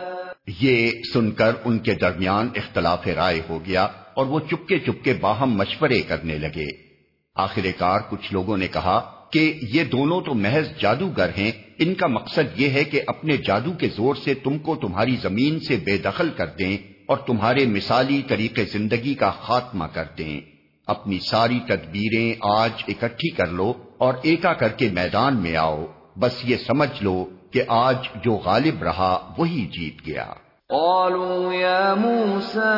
یہ 0.60 0.90
سن 1.12 1.30
کر 1.32 1.52
ان 1.64 1.78
کے 1.78 1.94
درمیان 1.94 2.48
اختلاف 2.56 3.06
رائے 3.06 3.40
ہو 3.48 3.58
گیا 3.66 3.86
اور 4.14 4.26
وہ 4.26 4.40
چپکے 4.50 4.78
چپکے 4.78 5.12
باہم 5.20 5.50
مشورے 5.58 6.00
کرنے 6.08 6.38
لگے۔ 6.38 6.91
آخر 7.34 7.66
کار 7.78 8.00
کچھ 8.10 8.32
لوگوں 8.32 8.56
نے 8.56 8.68
کہا 8.68 9.14
کہ 9.32 9.60
یہ 9.74 9.84
دونوں 9.84 10.20
تو 10.20 10.34
محض 10.34 10.68
جادوگر 10.80 11.30
ہیں، 11.38 11.52
ان 11.78 11.94
کا 11.94 12.06
مقصد 12.06 12.60
یہ 12.60 12.70
ہے 12.70 12.84
کہ 12.84 13.02
اپنے 13.06 13.36
جادو 13.36 13.72
کے 13.72 13.88
زور 13.88 14.14
سے 14.14 14.34
تم 14.34 14.58
کو 14.58 14.76
تمہاری 14.76 15.16
زمین 15.16 15.60
سے 15.60 15.76
بے 15.76 15.98
دخل 15.98 16.30
کر 16.30 16.46
دیں 16.46 16.76
اور 17.06 17.16
تمہارے 17.16 17.66
مثالی 17.66 18.22
طریقے 18.28 18.64
زندگی 18.64 19.14
کا 19.14 19.30
خاتمہ 19.30 19.84
کر 19.84 20.04
دیں۔ 20.18 20.40
اپنی 20.86 21.18
ساری 21.30 21.58
تدبیریں 21.66 22.34
آج 22.40 22.70
اکٹھی 22.88 23.30
کر 23.30 23.46
لو 23.46 23.72
اور 23.98 24.14
ایکا 24.22 24.52
کر 24.52 24.68
کے 24.68 24.88
میدان 24.88 25.36
میں 25.36 25.56
آؤ۔ 25.56 25.86
بس 26.16 26.34
یہ 26.44 26.56
سمجھ 26.56 27.02
لو 27.02 27.30
کہ 27.50 27.62
آج 27.68 27.96
جو 28.24 28.32
غالب 28.32 28.82
رہا 28.82 29.34
وہی 29.38 29.66
جیت 29.66 30.06
گیا۔ 30.06 30.32
قالوا 30.72 31.54
يا 31.54 31.94
موسى 31.94 32.70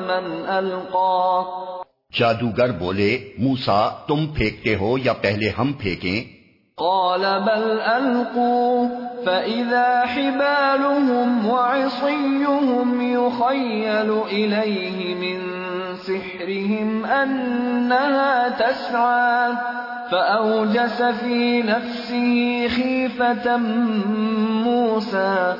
من 0.00 0.32
جادوگر 2.12 2.70
بولے 2.78 3.10
موسا 3.38 3.78
تم 4.06 4.26
پھینکتے 4.34 4.74
ہو 4.76 4.96
یا 4.98 5.12
پہلے 5.22 5.48
ہم 5.58 5.72
پھینکیں؟ 5.78 6.24
قال 6.78 7.24
بل 7.46 7.80
القوا 7.84 8.86
فاذا 9.24 10.02
حبالهم 10.06 11.46
وعصيهم 11.46 13.00
يخيل 13.02 14.12
اليه 14.12 15.14
من 15.14 15.61
سحرهم 16.06 17.04
انها 17.04 18.46
تسعى 18.58 19.50
فاوجس 20.10 21.02
في 21.20 21.62
نفسه 21.62 22.66
خيفه 22.76 23.62
موسى. 24.64 25.50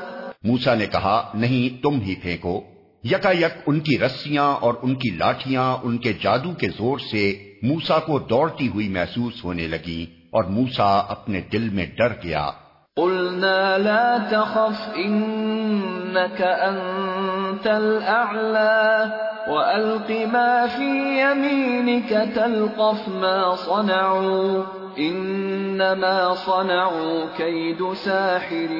موسا 0.45 0.75
نے 0.75 0.87
کہا، 0.87 1.31
نہیں، 1.35 1.83
تم 1.83 2.01
ہی 2.01 2.15
پھینکو۔ 2.15 2.61
یکا 3.05 3.31
یک 3.31 3.63
ان 3.67 3.81
کی 3.81 3.99
رسیاں 3.99 4.55
اور 4.55 4.75
ان 4.83 4.95
کی 4.95 5.11
لاٹیاں 5.11 5.77
ان 5.83 5.99
کے 5.99 6.13
جادو 6.21 6.51
کے 6.51 6.69
زور 6.69 6.99
سے 6.99 7.53
موسا 7.63 7.99
کو 7.99 8.19
دوڑتی 8.19 8.69
ہوئی 8.69 8.89
محسوس 8.89 9.45
ہونے 9.45 9.67
لگی 9.67 10.07
اور 10.21 10.45
موسا 10.45 10.99
اپنے 10.99 11.41
دل 11.53 11.69
میں 11.69 11.87
ڈر 11.97 12.09
گیا۔ 12.25 12.51
قلنا 12.97 13.79
لا 13.79 14.19
تخف 14.19 14.97
انك 14.97 16.43
انت 16.43 17.67
الاعلى 17.67 19.11
والق 19.49 20.11
ما 20.33 20.67
في 20.67 21.21
يمينك، 21.21 22.29
تلقف 22.35 23.09
ما 23.09 23.55
صنعوا. 23.57 24.63
انما 24.99 26.35
صنعوا 26.35 27.27
كيد 27.37 27.83
ساحر 28.05 28.73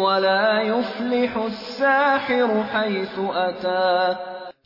ولا 0.00 0.60
يفلح 0.60 1.36
الساحر 1.36 2.50
حيث 2.74 3.18
اتى 3.34 4.12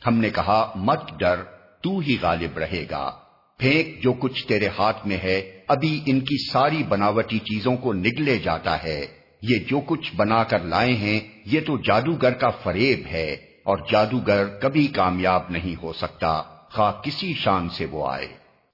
ہم 0.07 0.17
نے 0.17 0.29
کہا، 0.29 0.71
مت 0.75 1.19
ڈر، 1.19 1.35
تو 1.81 1.99
ہی 1.99 2.17
غالب 2.21 2.57
رہے 2.57 2.85
گا۔ 2.91 3.11
پھینک 3.57 4.03
جو 4.03 4.13
کچھ 4.13 4.47
تیرے 4.47 4.69
ہاتھ 4.79 5.07
میں 5.07 5.17
ہے 5.17 5.60
ابھی 5.71 6.01
ان 6.05 6.19
کی 6.19 6.51
ساری 6.51 6.83
بناوٹی 6.83 7.39
چیزوں 7.39 7.77
کو 7.77 7.93
نگلے 7.93 8.37
جاتا 8.37 8.83
ہے۔ 8.83 9.05
یہ 9.41 9.59
جو 9.69 9.79
کچھ 9.85 10.15
بنا 10.15 10.43
کر 10.43 10.59
لائے 10.59 10.93
ہیں، 10.93 11.19
یہ 11.45 11.59
تو 11.67 11.77
جادوگر 11.77 12.31
کا 12.31 12.49
فریب 12.49 12.99
ہے 13.11 13.33
اور 13.63 13.77
جادوگر 13.91 14.45
کبھی 14.61 14.87
کامیاب 14.87 15.41
نہیں 15.49 15.83
ہو 15.83 15.93
سکتا۔ 15.93 16.41
خواہ 16.71 16.91
کسی 17.03 17.33
شان 17.33 17.69
سے 17.69 17.85
وہ 17.91 18.07
آئے۔ 18.07 18.27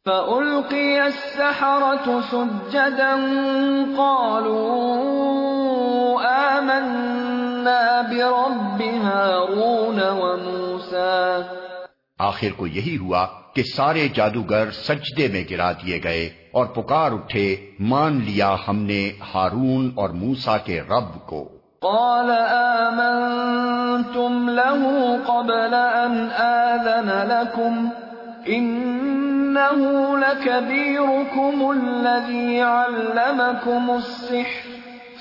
فألقي 0.05 0.97
السحرة 0.97 2.19
سجدا 2.31 3.15
قالوا 3.97 4.77
آمنا 6.57 8.01
برب 8.01 8.81
هارون 9.03 9.99
وموسى۔ 9.99 11.66
آخر 12.19 12.47
کو 12.57 12.67
یہی 12.67 12.97
ہوا 12.97 13.27
کہ 13.53 13.63
سارے 13.75 14.07
جادوگر 14.13 14.71
سجدے 14.71 15.27
میں 15.27 15.43
گرا 15.51 15.71
دیے 15.71 15.99
گئے 16.03 16.29
اور 16.51 16.65
پکار 16.65 17.11
اٹھے، 17.11 17.71
مان 17.79 18.21
لیا 18.25 18.55
ہم 18.67 18.77
نے 18.83 19.11
ہارون 19.35 19.91
اور 19.95 20.09
موسا 20.09 20.57
کے 20.57 20.81
رب 20.81 21.27
کو۔ 21.27 21.49
قال 21.81 22.31
آمنتم 22.81 24.49
له 24.49 24.87
قبل 25.25 25.73
ان 25.73 26.27
آذن 26.37 27.09
لكم 27.27 27.89
انه 28.47 29.85
لكبيركم 30.17 31.69
الذي 31.69 32.59
علمكم 32.59 33.91
السحر. 33.91 34.76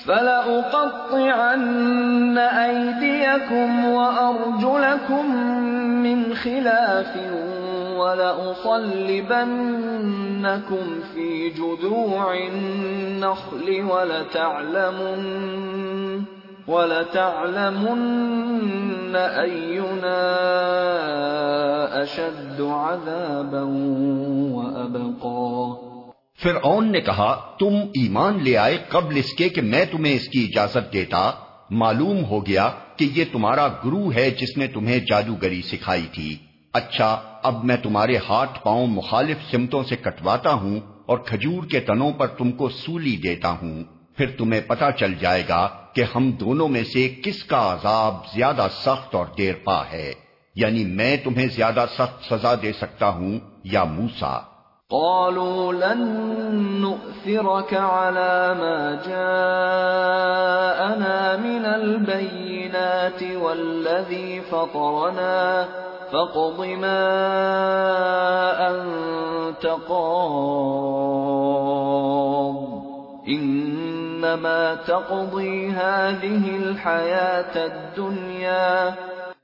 فلأقطعن 0.07 1.57
أيديكم 2.37 3.85
وأرجلكم 3.85 5.35
من 6.03 6.33
خلاف 6.33 7.17
ولأصلبنكم 7.97 9.25
في 11.13 11.49
جذوع 11.49 12.37
النخل 12.37 13.85
ولتعلمن 13.91 15.23
ولتعلمن 16.67 18.05
أينا 19.15 20.17
أشد 22.03 22.61
عذابا 22.61 23.61
وأبقى 24.53 25.86
فرعون 26.43 26.91
نے 26.91 27.01
کہا، 27.01 27.55
تم 27.59 27.75
ایمان 27.75 28.43
لے 28.43 28.57
آئے 28.57 28.77
قبل 28.87 29.17
اس 29.17 29.33
کے 29.33 29.49
کہ 29.49 29.61
میں 29.61 29.85
تمہیں 29.91 30.13
اس 30.13 30.29
کی 30.29 30.43
اجازت 30.43 30.93
دیتا۔ 30.93 31.31
معلوم 31.69 32.23
ہو 32.25 32.45
گیا 32.45 32.71
کہ 32.95 33.07
یہ 33.15 33.25
تمہارا 33.31 33.67
گرو 33.67 34.11
ہے 34.11 34.29
جس 34.29 34.57
نے 34.57 34.67
تمہیں 34.67 34.99
جادوگری 34.99 35.61
سکھائی 35.61 36.05
تھی۔ 36.11 36.37
اچھا 36.73 37.39
اب 37.43 37.63
میں 37.63 37.77
تمہارے 37.77 38.17
ہاتھ 38.29 38.63
پاؤں 38.63 38.87
مخالف 38.87 39.37
سمتوں 39.51 39.83
سے 39.83 39.95
کٹواتا 39.95 40.53
ہوں 40.53 40.79
اور 41.05 41.17
کھجور 41.17 41.63
کے 41.63 41.79
تنوں 41.79 42.11
پر 42.11 42.27
تم 42.27 42.51
کو 42.51 42.69
سولی 42.69 43.17
دیتا 43.17 43.49
ہوں۔ 43.49 43.83
پھر 44.17 44.29
تمہیں 44.37 44.61
پتا 44.61 44.91
چل 44.91 45.13
جائے 45.19 45.43
گا 45.49 45.67
کہ 45.93 46.03
ہم 46.15 46.31
دونوں 46.31 46.67
میں 46.67 46.83
سے 46.83 47.09
کس 47.23 47.43
کا 47.43 47.73
عذاب 47.73 48.15
زیادہ 48.35 48.67
سخت 48.81 49.15
اور 49.15 49.25
دیر 49.37 49.53
پا 49.63 49.83
ہے۔ 49.91 50.13
یعنی 50.55 50.85
میں 50.85 51.17
تمہیں 51.23 51.47
زیادہ 51.47 51.85
سخت 51.97 52.33
سزا 52.33 52.55
دے 52.61 52.71
سکتا 52.73 53.09
ہوں 53.09 53.39
یا 53.63 53.83
موسا 53.83 54.39
قالوا 54.89 55.73
لن 55.73 56.01
نؤثرك 56.81 57.73
على 57.73 58.53
ما 58.59 58.95
جاءنا 59.05 59.41
من 61.43 61.65
البينات 61.65 63.23
والذي 63.41 64.39
فطرنا، 64.49 65.65
فاقض 66.11 66.59
ما 66.59 67.03
أنت 68.69 69.67
قاض. 69.87 70.27
إنما 73.29 74.73
تقضي 74.85 75.67
هذه 75.67 76.55
الحياة 76.63 77.55
الدنيا. 77.55 78.89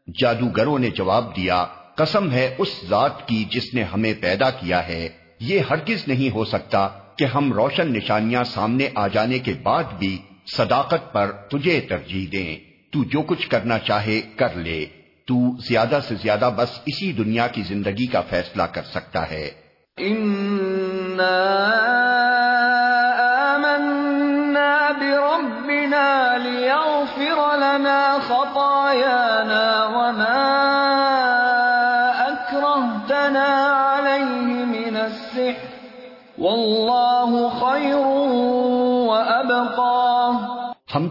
جادوگروں 0.08 0.80
نے 0.80 0.90
جواب 0.90 1.36
دیا، 1.36 1.66
قسم 1.96 2.32
ہے 2.32 2.56
اس 2.58 2.90
ذات 2.90 3.28
کی 3.28 3.46
جس 3.52 3.74
نے 3.74 3.84
ہمیں 3.84 4.14
پیدا 4.22 4.50
کیا 4.50 4.88
ہے۔ 4.88 5.23
یہ 5.44 5.60
ہرگز 5.70 6.08
نہیں 6.08 6.36
ہو 6.36 6.46
سکتا 6.46 6.88
کہ 7.18 7.26
ہم 7.26 7.54
روشن 7.54 7.94
نشانیاں 7.94 8.44
سامنے 8.44 8.90
آ 8.96 9.08
جانے 9.08 9.40
کے 9.40 9.54
بعد 9.64 9.84
بھی 10.00 10.18
صداقت 10.56 11.14
پر 11.14 11.32
تجھے 11.32 11.82
ترجیح 11.82 12.28
دیں۔ 12.32 12.56
تو 12.92 13.04
جو 13.04 13.22
کچھ 13.22 13.50
کرنا 13.50 13.80
چاہے 13.80 14.22
کر 14.22 14.56
لے۔ 14.56 14.86
تو 15.26 15.58
زیادہ 15.70 16.00
سے 16.08 16.16
زیادہ 16.16 16.50
بس 16.56 16.70
اسی 16.86 17.12
دنیا 17.12 17.48
کی 17.48 17.62
زندگی 17.62 18.06
کا 18.06 18.22
فیصلہ 18.22 18.64
کر 18.64 18.84
سکتا 18.84 19.32
ہے۔ 19.32 19.52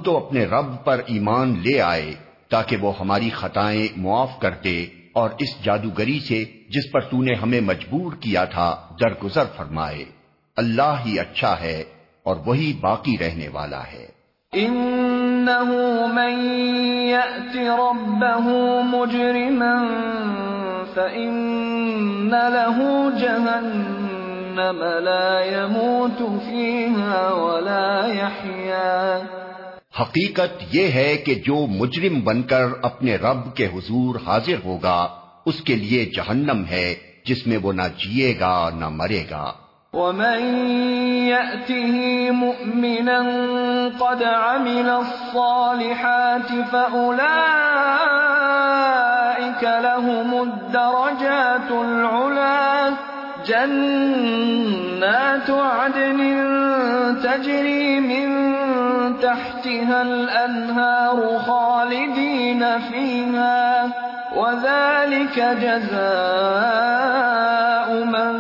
تو 0.05 0.17
اپنے 0.17 0.45
رب 0.45 0.85
پر 0.85 1.01
ایمان 1.07 1.59
لے 1.59 1.81
آئے 1.81 2.15
تاکہ 2.51 2.77
وہ 2.77 2.93
ہماری 3.01 3.31
خطائیں 3.31 3.89
معاف 3.97 4.31
کر 4.39 4.51
دے 4.65 4.87
اور 5.13 5.31
اس 5.39 5.65
جادوگری 5.65 6.21
سے 6.21 6.45
جس 6.45 6.93
پر 6.93 7.01
تو 7.01 7.23
نے 7.23 7.35
ہمیں 7.35 7.61
مجبور 7.61 8.13
کیا 8.13 8.45
تھا، 8.45 8.77
درگزر 9.01 9.45
فرمائے۔ 9.57 10.05
اللہ 10.57 10.95
ہی 11.07 11.19
اچھا 11.19 11.61
ہے 11.61 11.85
اور 12.23 12.37
وہی 12.47 12.73
باقی 12.81 13.19
رہنے 13.21 13.49
والا 13.49 13.83
ہے۔ 13.93 14.07
انہو 14.53 16.07
من 16.07 16.53
مجرما 18.91 19.77
فإن 20.95 22.31
له 22.31 22.81
جهنم 23.19 24.83
لا 24.83 25.41
يموت 25.41 26.19
فيها 26.19 27.33
ولا 27.33 28.07
يحيا 28.07 29.19
حقیقت 30.01 30.63
یہ 30.73 30.89
ہے 30.89 31.17
کہ 31.17 31.35
جو 31.35 31.67
مجرم 31.67 32.21
بن 32.21 32.43
کر 32.43 32.67
اپنے 32.83 33.17
رب 33.17 33.55
کے 33.55 33.67
حضور 33.67 34.15
حاضر 34.27 34.55
ہوگا، 34.65 35.09
اس 35.47 35.61
کے 35.61 35.77
لیے 35.77 36.05
جہنم 36.05 36.63
ہے، 36.71 36.95
جس 37.27 37.47
میں 37.47 37.59
وہ 37.63 37.73
نہ 37.73 37.83
جیے 37.83 38.35
گا، 38.41 38.71
نہ 38.75 38.89
مرے 38.89 39.25
گا۔ 39.31 39.53
ومن 39.93 40.69
يأته 41.29 42.33
مؤمنا 42.33 43.23
قد 43.99 44.23
عمل 44.23 44.91
الصالحات 44.91 46.53
فأولئك 46.71 49.65
لهم 49.65 50.41
الدرجات 50.41 51.71
العلا 51.71 52.91
جنات 53.47 55.51
عدن 55.51 56.35
تجري 57.23 57.99
من 57.99 58.43
تحت 59.21 59.52
تحتها 59.65 60.03
الأنهار 60.03 61.39
خالدين 61.39 62.63
فيها 62.79 63.91
وذلك 64.37 65.37
جزاء 65.63 67.09
من 68.05 68.35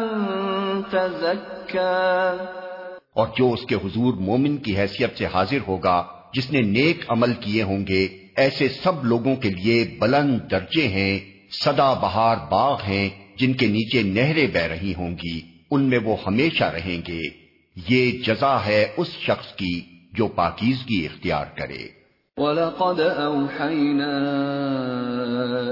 اور 3.14 3.26
جو 3.37 3.52
اس 3.52 3.62
کے 3.68 3.74
حضور 3.74 4.14
مومن 4.14 4.56
کی 4.56 4.76
حیثیت 4.78 5.18
سے 5.18 5.26
حاضر 5.26 5.58
ہوگا، 5.68 6.06
جس 6.35 6.50
نے 6.50 6.61
نیک 6.61 7.04
عمل 7.08 7.32
کیے 7.40 7.62
ہوں 7.62 7.87
گے، 7.87 8.08
ایسے 8.37 8.68
سب 8.68 9.04
لوگوں 9.04 9.37
کے 9.37 9.50
لیے 9.50 9.96
بلند 10.00 10.50
درجے 10.50 10.88
ہیں 10.88 11.14
سدا 11.50 11.92
بہار 11.92 12.37
باغ 12.50 12.76
ہیں، 12.88 13.08
جن 13.37 13.52
کے 13.52 13.66
نیچے 13.66 14.02
نہریں 14.02 14.46
بہ 14.46 14.66
رہی 14.66 14.94
ہوں 14.94 15.11
گی، 15.11 15.40
ان 15.70 15.82
میں 15.82 15.98
وہ 16.04 16.16
ہمیشہ 16.26 16.64
رہیں 16.64 17.00
گے۔ 17.08 17.22
یہ 17.88 18.11
جزا 18.26 18.64
ہے 18.66 18.92
اس 18.96 19.08
شخص 19.08 19.54
کی 19.54 19.91
جو 20.14 20.27
پاکیزگی 20.27 21.07
اختیار 21.07 21.44
کرے۔ 21.59 22.03
وَلَقَدْ 22.37 23.01
أَوْحَيْنَا 23.18 24.12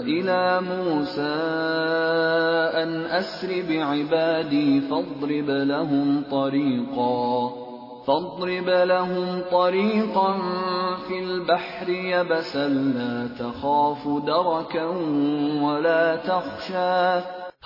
إِلَى 0.04 0.58
مُوسَىٰ 0.68 1.26
أَنْ 2.82 3.18
أَسْرِ 3.18 3.62
بِعِبَادِي 3.68 4.80
فَاضْرِبْ 4.88 5.50
لَهُمْ 5.50 6.20
طَرِيقًا 6.30 7.60
فاضرب 8.06 8.70
لهم 8.70 9.40
طريقا 9.50 10.32
في 11.08 11.18
البحر 11.18 11.88
يبسا 11.88 12.66
لا 12.68 13.26
تخاف 13.38 14.06
دركا 14.26 14.86
ولا 15.62 16.14
تخشى۔ 16.24 17.18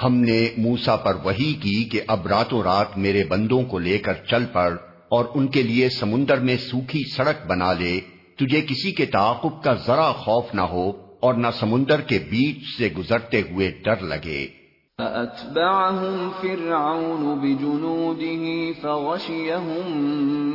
ہم 0.02 0.14
نے 0.14 0.48
موسا 0.56 0.96
پر 0.96 1.14
وہی 1.24 1.54
کی 1.54 1.84
کہ 1.84 2.00
اب 2.06 2.26
راتوں 2.26 2.62
رات 2.62 2.98
میرے 2.98 3.24
بندوں 3.24 3.62
کو 3.62 3.78
لے 3.78 3.98
کر 3.98 4.12
چل 4.30 4.44
پڑ 4.52 4.72
اور 5.14 5.24
ان 5.34 5.46
کے 5.46 5.62
لیے 5.62 5.88
سمندر 5.88 6.40
میں 6.40 6.56
سوکھی 6.56 7.02
سڑک 7.16 7.46
بنا 7.46 7.72
لے 7.72 8.00
تجھے 8.36 8.60
کسی 8.60 8.92
کے 8.92 9.06
تعاقب 9.06 9.62
کا 9.62 9.74
ذرا 9.74 10.12
خوف 10.12 10.54
نہ 10.54 10.60
ہو 10.60 10.92
اور 11.20 11.34
نہ 11.34 11.46
سمندر 11.60 12.00
کے 12.00 12.18
بیچ 12.18 12.78
سے 12.78 12.88
گزرتے 12.98 13.40
ہوئے 13.40 13.70
ڈر 13.84 14.00
لگے۔ 14.00 14.48
فَأَتْبَعَهُمْ 14.96 16.40
فِرْعَوْنُ 16.40 17.40
بِجُنُودِهِ 17.40 18.72
فَغَشِيَهُمْ 18.80 19.96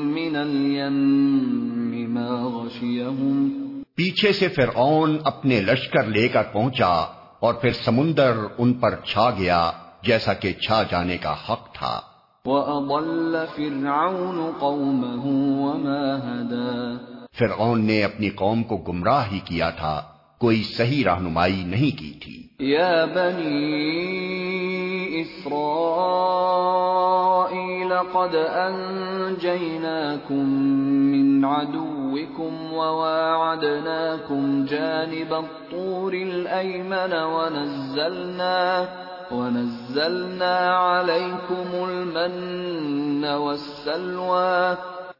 مِنَ 0.05 0.37
الْيَمِّ 0.37 2.07
مَا 2.07 2.47
غَشِيَهُمْ۔ 2.47 3.49
پیچھے 3.95 4.31
سے 4.31 4.47
فرعون 4.47 5.17
اپنے 5.23 5.61
لشکر 5.61 6.03
لے 6.03 6.27
کر 6.27 6.43
پہنچا 6.43 7.05
اور 7.39 7.53
پھر 7.53 7.71
سمندر 7.71 8.33
ان 8.57 8.73
پر 8.73 8.95
چھا 9.05 9.29
گیا 9.29 9.71
جیسا 10.03 10.33
کہ 10.33 10.53
چھا 10.53 10.83
جانے 10.83 11.17
کا 11.17 11.35
حق 11.49 11.73
تھا۔ 11.73 12.01
وَأَضَلَّ 12.45 13.45
فِرْعَوْنُ 13.55 14.51
قَوْمَهُ 14.59 15.25
وَمَا 15.65 16.15
هَدَى 16.15 16.95
فرعون 17.39 17.85
نے 17.85 18.03
اپنی 18.03 18.29
قوم 18.29 18.63
کو 18.63 18.77
گمراہ 18.77 19.31
ہی 19.31 19.39
کیا 19.39 19.69
تھا 19.69 20.01
کوئی 20.37 20.63
صحیح 20.63 21.05
رہنمائی 21.05 21.63
نہیں 21.63 21.99
کی 21.99 22.19
تھی۔ 22.23 22.43
یا 22.59 23.05
بنی 23.05 25.21
اسرائیل 25.21 27.93
قد 28.13 28.35
انجیناکم 28.35 30.71
من 31.11 31.45
عدوکم 31.45 32.73
وواعدناکم 32.73 34.65
جانب 34.65 35.33
الطور 35.33 36.13
الایمن 36.13 37.13
ونزلنا 37.13 38.85
ونزلنا 39.31 40.55
علیکم 40.99 41.83
المن 41.83 43.23
والسلوى. 43.23 44.73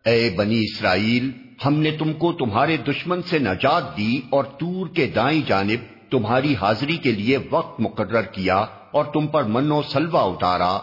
اے 0.06 0.30
بنی 0.30 0.60
اسرائیل 0.60 1.32
ہم 1.66 1.74
نے 1.74 1.92
تم 1.92 2.14
کو 2.14 2.34
تمہارے 2.34 2.78
دشمن 2.78 3.22
سے 3.22 3.40
نجات 3.40 3.98
دی 3.98 4.22
اور 4.30 4.44
تور 4.44 4.88
کے 4.88 5.08
دائیں 5.08 5.42
جانب 5.48 6.12
تمہاری 6.12 6.56
حاضری 6.62 6.98
کے 6.98 7.12
لیے 7.12 7.38
وقت 7.52 7.80
مقرر 7.80 8.22
کیا 8.22 8.58
اور 8.92 9.06
تم 9.06 9.28
پر 9.28 9.44
من 9.44 9.72
و 9.72 9.82
سلوا 9.82 10.22
اتارا۔ 10.22 10.78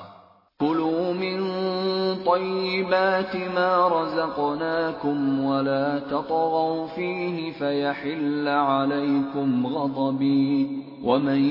كلوا 0.61 1.13
من 1.13 1.46
طيبات 2.15 3.37
ما 3.37 3.89
رزقناكم 3.89 5.45
ولا 5.45 5.99
تطغوا 5.99 6.87
فيه 6.87 7.53
فيحل 7.53 8.49
عليكم 8.49 9.67
غضبي. 9.67 10.83
ومن 11.05 11.45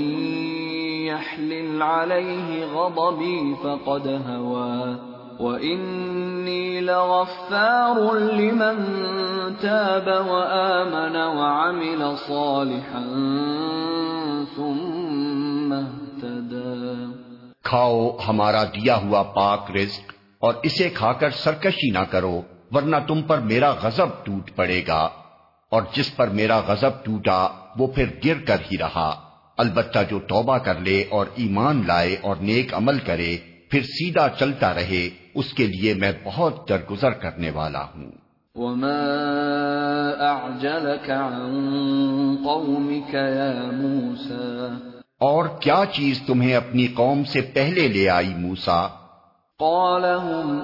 يحلل 1.06 1.82
عليه 1.82 2.66
غضبي 2.66 3.56
فقد 3.64 4.22
هوى. 4.28 4.96
وَإِنِّي 5.40 6.82
لَغَفَّارٌ 6.82 8.16
لِمَن 8.16 8.78
تَابَ 9.62 10.08
وَآمَنَ 10.08 11.16
وَعَمِلَ 11.16 12.18
صَالِحًا 12.18 13.06
ثُمَّ 14.56 15.74
اهْتَدَى. 15.74 17.06
کھاؤ 17.64 18.18
ہمارا 18.28 18.64
دیا 18.64 18.96
ہوا 18.96 19.24
پاک 19.24 19.72
رزق 19.72 20.15
اور 20.46 20.54
اسے 20.64 20.90
کھا 20.90 21.14
کر 21.14 21.30
سرکشی 21.30 21.92
نہ 21.92 22.00
کرو 22.00 22.42
ورنہ 22.72 22.96
تم 23.08 23.22
پر 23.22 23.38
میرا 23.38 23.72
غضب 23.82 24.26
ٹوٹ 24.26 24.52
پڑے 24.56 24.82
گا۔ 24.88 25.10
اور 25.70 25.82
جس 25.94 26.16
پر 26.16 26.28
میرا 26.28 26.60
غضب 26.60 27.04
ٹوٹا 27.04 27.48
وہ 27.78 27.88
پھر 27.88 28.06
گر 28.26 28.46
کر 28.48 28.58
ہی 28.72 28.78
رہا۔ 28.78 29.30
البتہ 29.58 30.00
جو 30.10 30.20
توبہ 30.20 30.58
کر 30.58 30.80
لے 30.80 31.04
اور 31.10 31.26
ایمان 31.36 31.84
لائے 31.88 32.16
اور 32.22 32.36
نیک 32.36 32.74
عمل 32.74 33.00
کرے 33.00 33.38
پھر 33.72 33.82
سیدھا 33.82 34.28
چلتا 34.30 34.74
رہے 34.74 35.10
اس 35.36 35.54
کے 35.54 35.68
لیے 35.68 35.94
میں 35.94 36.12
بہت 36.24 36.70
درگزر 36.70 37.12
کرنے 37.12 37.50
والا 37.50 37.84
ہوں۔ 37.84 38.12
وما 38.56 39.02
اعجلك 40.20 41.12
عن 41.12 41.42
قومك 42.46 43.16
يا 43.16 43.72
موسى؟ 43.72 44.68
اور 45.20 45.46
کیا 45.60 45.84
چیز 45.92 46.22
تمہیں 46.28 46.56
اپنی 46.56 46.88
قوم 46.88 47.24
سے 47.24 47.42
پہلے 47.42 47.88
لے 47.88 48.10
آئی 48.10 48.34
موسا 48.38 49.05
قال 49.60 50.06
هم 50.06 50.62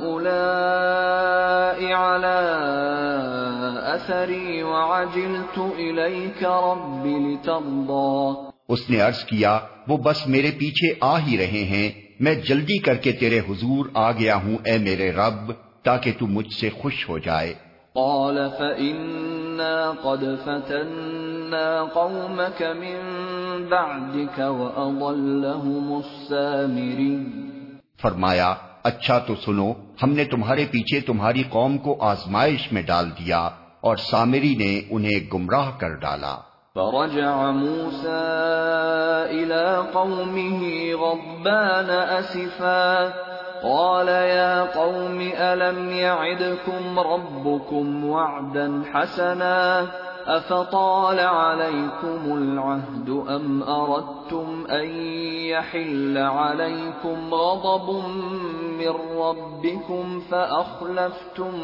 على 1.93 2.41
اثري 3.95 4.63
وعجلت 4.63 5.58
اليك 5.58 6.43
رب 6.43 7.06
لترضى 7.06 8.36
اس 8.69 8.89
نے 8.89 8.99
عرض 8.99 9.23
کیا 9.23 9.60
وہ 9.88 9.97
بس 9.97 10.27
میرے 10.27 10.51
پیچھے 10.51 10.93
آ 11.01 11.19
ہی 11.19 11.38
رہے 11.38 11.63
ہیں 11.63 11.89
میں 12.19 12.36
جلدی 12.36 12.77
کر 12.77 12.95
کے 12.95 13.12
تیرے 13.12 13.39
حضور 13.39 13.86
آ 13.93 14.12
گیا 14.12 14.36
ہوں 14.36 14.58
اے 14.65 14.77
میرے 14.77 15.12
رب 15.12 15.51
تاکہ 15.84 16.12
تو 16.19 16.27
مجھ 16.27 16.54
سے 16.54 16.69
خوش 16.69 17.10
ہو 17.10 17.17
جائے۔ 17.17 17.54
قال 17.93 18.38
فإنا 18.58 19.91
قد 20.01 20.23
فتنا 20.43 21.84
قومك 21.93 22.62
من 22.62 22.99
بعدك 23.69 24.39
وأضلهم 24.39 25.93
السامري۔ 25.93 27.17
فرمایا 28.01 28.54
اچھا 28.84 29.20
تو 29.20 29.36
سنو، 29.36 29.74
ہم 30.04 30.13
نے 30.13 30.26
تمہارے 30.26 30.65
پیچھے 30.72 31.00
تمہاری 31.00 31.44
قوم 31.50 31.78
کو 31.78 31.98
آزمائش 32.00 32.72
میں 32.72 32.82
ڈال 32.82 33.10
دیا 33.10 33.50
اور 33.82 33.96
سامری 33.96 34.56
نے 34.56 34.82
انہیں 34.89 35.34
گمراہ 35.34 35.72
کر 35.78 35.96
ڈالا۔ 35.96 36.38
فرجع 36.76 37.52
موسى 37.52 38.17
إلى 39.32 39.63
قومه 39.94 40.67
غضبان 41.02 41.89
أسفا 42.20 43.08
قال 43.63 44.08
يا 44.08 44.63
قوم، 44.74 45.20
ألم 45.38 45.89
يعدكم 45.89 47.00
ربكم 47.00 48.06
وعدا 48.06 48.82
حسنا؟ 48.94 49.86
أفطال 50.28 51.20
عليكم 51.20 52.38
العهد 52.38 53.10
أم 53.10 53.64
أردتم 53.64 54.66
أن 54.70 54.88
يحل 55.46 56.18
عليكم 56.18 57.34
غضب 57.34 58.10
من 58.78 59.20
ربكم 59.20 60.20
فأخلفتم 60.30 61.56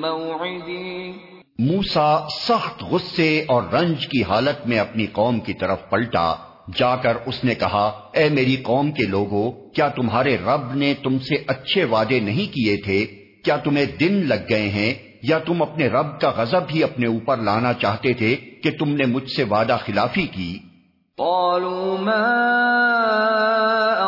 موعدين 0.00 1.12
موسا 1.58 2.18
سخت 2.30 2.82
غصے 2.82 3.44
اور 3.48 3.62
رنج 3.72 4.06
کی 4.06 4.22
حالت 4.22 4.66
میں 4.66 4.78
اپنی 4.78 5.06
قوم 5.06 5.40
کی 5.40 5.52
طرف 5.52 5.90
پلٹا۔ 5.90 6.34
جا 6.76 6.96
کر 6.96 7.16
اس 7.26 7.44
نے 7.44 7.54
کہا، 7.54 8.00
اے 8.12 8.28
میری 8.28 8.56
قوم 8.56 8.92
کے 8.92 9.06
لوگوں 9.06 9.52
کیا 9.74 9.88
تمہارے 9.88 10.36
رب 10.36 10.74
نے 10.74 10.94
تم 11.02 11.18
سے 11.18 11.44
اچھے 11.46 11.84
وعدے 11.84 12.20
نہیں 12.20 12.54
کیے 12.54 12.76
تھے؟ 12.76 13.06
کیا 13.44 13.56
تمہیں 13.56 13.86
دن 14.00 14.14
لگ 14.28 14.48
گئے 14.50 14.68
ہیں؟ 14.68 15.07
یا 15.22 15.38
تم 15.38 15.62
اپنے 15.62 15.88
رب 15.88 16.20
کا 16.20 16.32
غضب 16.36 16.62
ہی 16.70 16.84
اپنے 16.84 17.06
اوپر 17.06 17.36
لانا 17.36 17.72
چاہتے 17.72 18.12
تھے 18.12 18.36
کہ 18.62 18.70
تم 18.78 18.88
نے 18.88 19.06
مجھ 19.06 19.30
سے 19.30 19.44
وعدہ 19.44 19.76
خلافی 19.86 20.26
کی؟ 20.26 20.58
قالوا 21.18 21.98
ما 21.98 22.34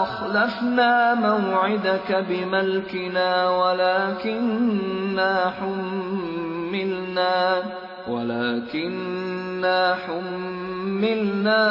اخلفنا 0.03 1.14
موعدك 1.14 2.25
بملكنا 2.29 3.51
ولكننا 3.51 5.53
حملنا 5.61 7.62
ولكننا 8.09 9.96
حملنا 10.07 11.66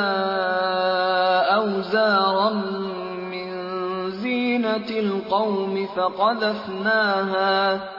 أوزارا 1.56 2.54
من 3.32 3.52
زينة 4.12 4.90
القوم 4.90 5.88
فقذفناها. 5.96 7.99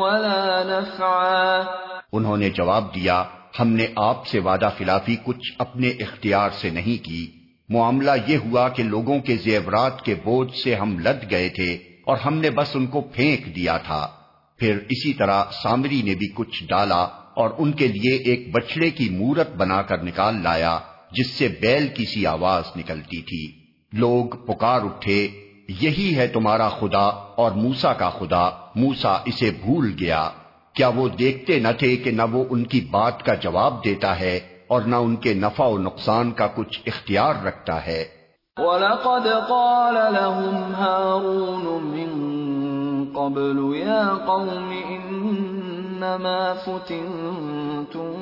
ولا 0.00 0.62
نفعا۔ 0.64 1.62
انہوں 2.12 2.36
نے 2.36 2.50
جواب 2.50 2.94
دیا، 2.94 3.24
ہم 3.60 3.68
نے 3.68 3.86
آپ 3.96 4.26
سے 4.26 4.40
وعدہ 4.40 4.70
خلافی 4.78 5.16
کچھ 5.24 5.52
اپنے 5.58 5.88
اختیار 5.88 6.50
سے 6.50 6.70
نہیں 6.70 7.04
کی۔ 7.04 7.30
معاملہ 7.68 8.10
یہ 8.26 8.36
ہوا 8.36 8.68
کہ 8.68 8.82
لوگوں 8.82 9.18
کے 9.18 9.36
زیورات 9.36 10.02
کے 10.02 10.14
بوجھ 10.14 10.56
سے 10.56 10.74
ہم 10.74 10.98
لد 10.98 11.30
گئے 11.30 11.48
تھے 11.48 11.74
اور 12.06 12.16
ہم 12.16 12.34
نے 12.34 12.50
بس 12.50 12.76
ان 12.76 12.86
کو 12.86 13.00
پھینک 13.00 13.56
دیا 13.56 13.78
تھا۔ 13.78 14.08
پھر 14.58 14.76
اسی 14.76 15.12
طرح 15.12 15.44
سامری 15.62 16.02
نے 16.02 16.14
بھی 16.14 16.28
کچھ 16.34 16.64
ڈالا 16.64 17.02
اور 17.34 17.50
ان 17.58 17.72
کے 17.72 17.88
لیے 17.88 18.16
ایک 18.16 18.52
بچڑے 18.52 18.90
کی 18.90 19.08
مورت 19.10 19.56
بنا 19.56 19.82
کر 19.82 20.02
نکال 20.02 20.42
لایا، 20.42 20.78
جس 21.10 21.30
سے 21.30 21.48
بیل 21.48 21.88
کی 21.88 22.04
سی 22.04 22.26
آواز 22.26 22.64
نکلتی 22.76 23.22
تھی۔ 23.22 23.60
لوگ 23.92 24.24
پکار 24.24 24.80
اٹھے 24.80 25.28
یہی 25.80 26.16
ہے 26.16 26.26
تمہارا 26.26 26.68
خدا 26.68 27.06
اور 27.36 27.50
موسا 27.52 27.92
کا 27.92 28.10
خدا۔ 28.10 28.50
موسا 28.74 29.12
اسے 29.24 29.50
بھول 29.50 29.94
گیا۔ 30.00 30.28
کیا 30.72 30.88
وہ 30.88 31.08
دیکھتے 31.08 31.58
نہ 31.58 31.68
تھے 31.78 31.96
کہ 31.96 32.10
نہ 32.10 32.22
وہ 32.32 32.44
ان 32.50 32.64
کی 32.64 32.80
بات 32.90 33.22
کا 33.22 33.34
جواب 33.34 33.84
دیتا 33.84 34.20
ہے 34.20 34.40
اور 34.66 34.82
نہ 34.82 34.96
ان 34.96 35.16
کے 35.16 35.34
نفع 35.34 35.64
و 35.64 35.78
نقصان 35.78 36.32
کا 36.32 36.46
کچھ 36.46 36.80
اختیار 36.86 37.34
رکھتا 37.44 37.86
ہے؟ 37.86 38.04
وَلَقَدْ 38.56 39.48
قَالَ 39.48 39.98
لَهُمْ 39.98 40.56
هَارُونُ 40.80 41.80
مِن 41.80 42.10
قَبْلُ 43.14 43.76
يَا 43.76 44.14
قَوْمِ 44.26 44.74
إِنَّمَا 44.86 46.54
فُتِنْتُمْ 46.64 48.14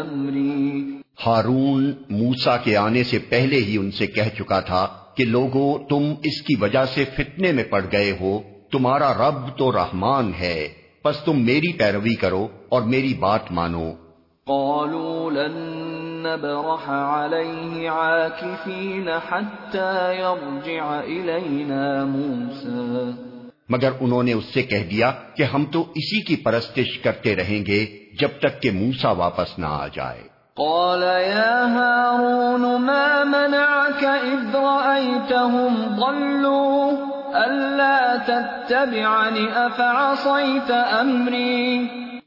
أَمْرِي۔ 0.01 0.95
ہارون 1.27 1.93
موسا 2.11 2.57
کے 2.57 2.77
آنے 2.77 3.05
سے 3.05 3.19
پہلے 3.19 3.57
ہی 3.57 3.77
ان 3.77 3.91
سے 3.91 4.07
کہہ 4.07 4.37
چکا 4.39 4.61
تھا 4.61 4.89
کہ 5.17 5.25
لوگوں 5.25 5.79
تم 5.89 6.15
اس 6.23 6.43
کی 6.43 6.55
وجہ 6.61 6.85
سے 6.85 7.05
فتنے 7.05 7.53
میں 7.53 7.65
پڑ 7.65 7.85
گئے 7.93 8.17
ہو 8.21 8.41
تمہارا 8.73 9.13
رب 9.13 9.59
تو 9.59 9.73
رحمان 9.73 10.33
ہے 10.41 10.69
پس 11.03 11.17
تم 11.25 11.41
میری 11.41 11.73
پیروی 11.73 12.15
کرو 12.15 12.49
اور 12.69 12.83
میری 12.83 13.15
بات 13.15 13.53
مانو۔ 13.53 13.93
قالوا 14.47 15.31
لن 15.31 15.75
نبرح 16.25 16.91
عليه 16.91 17.91
عاكفين 17.91 19.09
حتى 19.31 20.15
يرجع 20.19 21.01
إلينا 21.09 22.05
موسى. 22.05 23.11
مگر 23.69 23.91
انہوں 24.01 24.23
نے 24.23 24.33
اس 24.33 24.45
سے 24.45 24.63
کہہ 24.63 24.91
دیا 24.91 25.13
کہ 25.37 25.43
ہم 25.43 25.65
تو 25.65 25.81
اسی 25.81 26.23
کی 26.23 26.37
پرستش 26.37 26.99
کرتے 26.99 27.37
رہیں 27.37 27.67
گے 27.67 27.87
جب 28.21 28.29
تک 28.41 28.63
کہ 28.63 28.71
موسا 28.71 29.11
واپس 29.11 29.59
نہ 29.59 29.67
آ 29.67 29.87
جائے۔ 29.87 30.35
قال 30.57 31.03
يا 31.03 31.67
هارون 31.75 32.83
ما 32.83 33.25
منعك 33.25 34.05
إذ 34.05 34.57
رأيتهم 34.57 35.75
ضلوا؟ 35.97 36.93
ألا 37.45 38.17
تتبعني؟ 38.27 39.47
أفعصيت 39.55 40.73
أمري؟ 41.01 41.79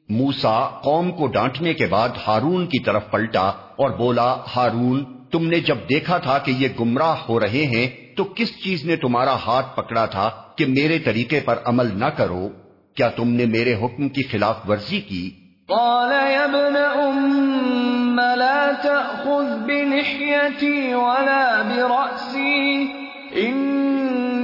موسا 0.10 0.68
قوم 0.84 1.12
کو 1.12 1.28
ڈانٹنے 1.28 1.74
کے 1.74 1.86
بعد 1.86 2.10
ہارون 2.28 2.66
کی 2.66 2.84
طرف 2.84 3.12
پلٹا 3.12 3.52
اور 3.78 3.90
بولا، 3.90 4.36
ہارون، 4.56 5.04
تم 5.32 5.48
نے 5.48 5.60
جب 5.60 5.78
دیکھا 5.90 6.18
تھا 6.18 6.38
کہ 6.38 6.52
یہ 6.52 6.68
گمراہ 6.80 7.16
ہو 7.30 7.40
رہے 7.40 7.66
ہیں، 7.66 7.88
تو 8.18 8.24
کس 8.24 8.64
چیز 8.64 8.86
نے 8.86 8.96
تمہارا 8.96 9.36
ہاتھ 9.36 9.76
پکڑا 9.76 10.06
تھا 10.06 10.30
کہ 10.58 10.66
میرے 10.66 11.00
طریقے 11.00 11.40
پر 11.40 11.56
عمل 11.66 12.00
نہ 12.00 12.06
کرو؟ 12.06 12.50
کیا 12.96 13.10
تم 13.10 13.30
نے 13.30 13.46
میرے 13.46 13.76
حکم 13.76 14.10
کی 14.10 14.24
خلاف 14.24 14.70
ورزی 14.70 15.02
کی؟ 15.02 15.30
قال، 15.70 16.12
يا 16.32 16.44
ابن 16.44 16.76
ام 16.76 18.20
لا 18.36 18.72
تأخذ 18.84 19.66
بلحيتي 19.66 20.94
ولا 20.94 21.62
برأسي 21.62 22.88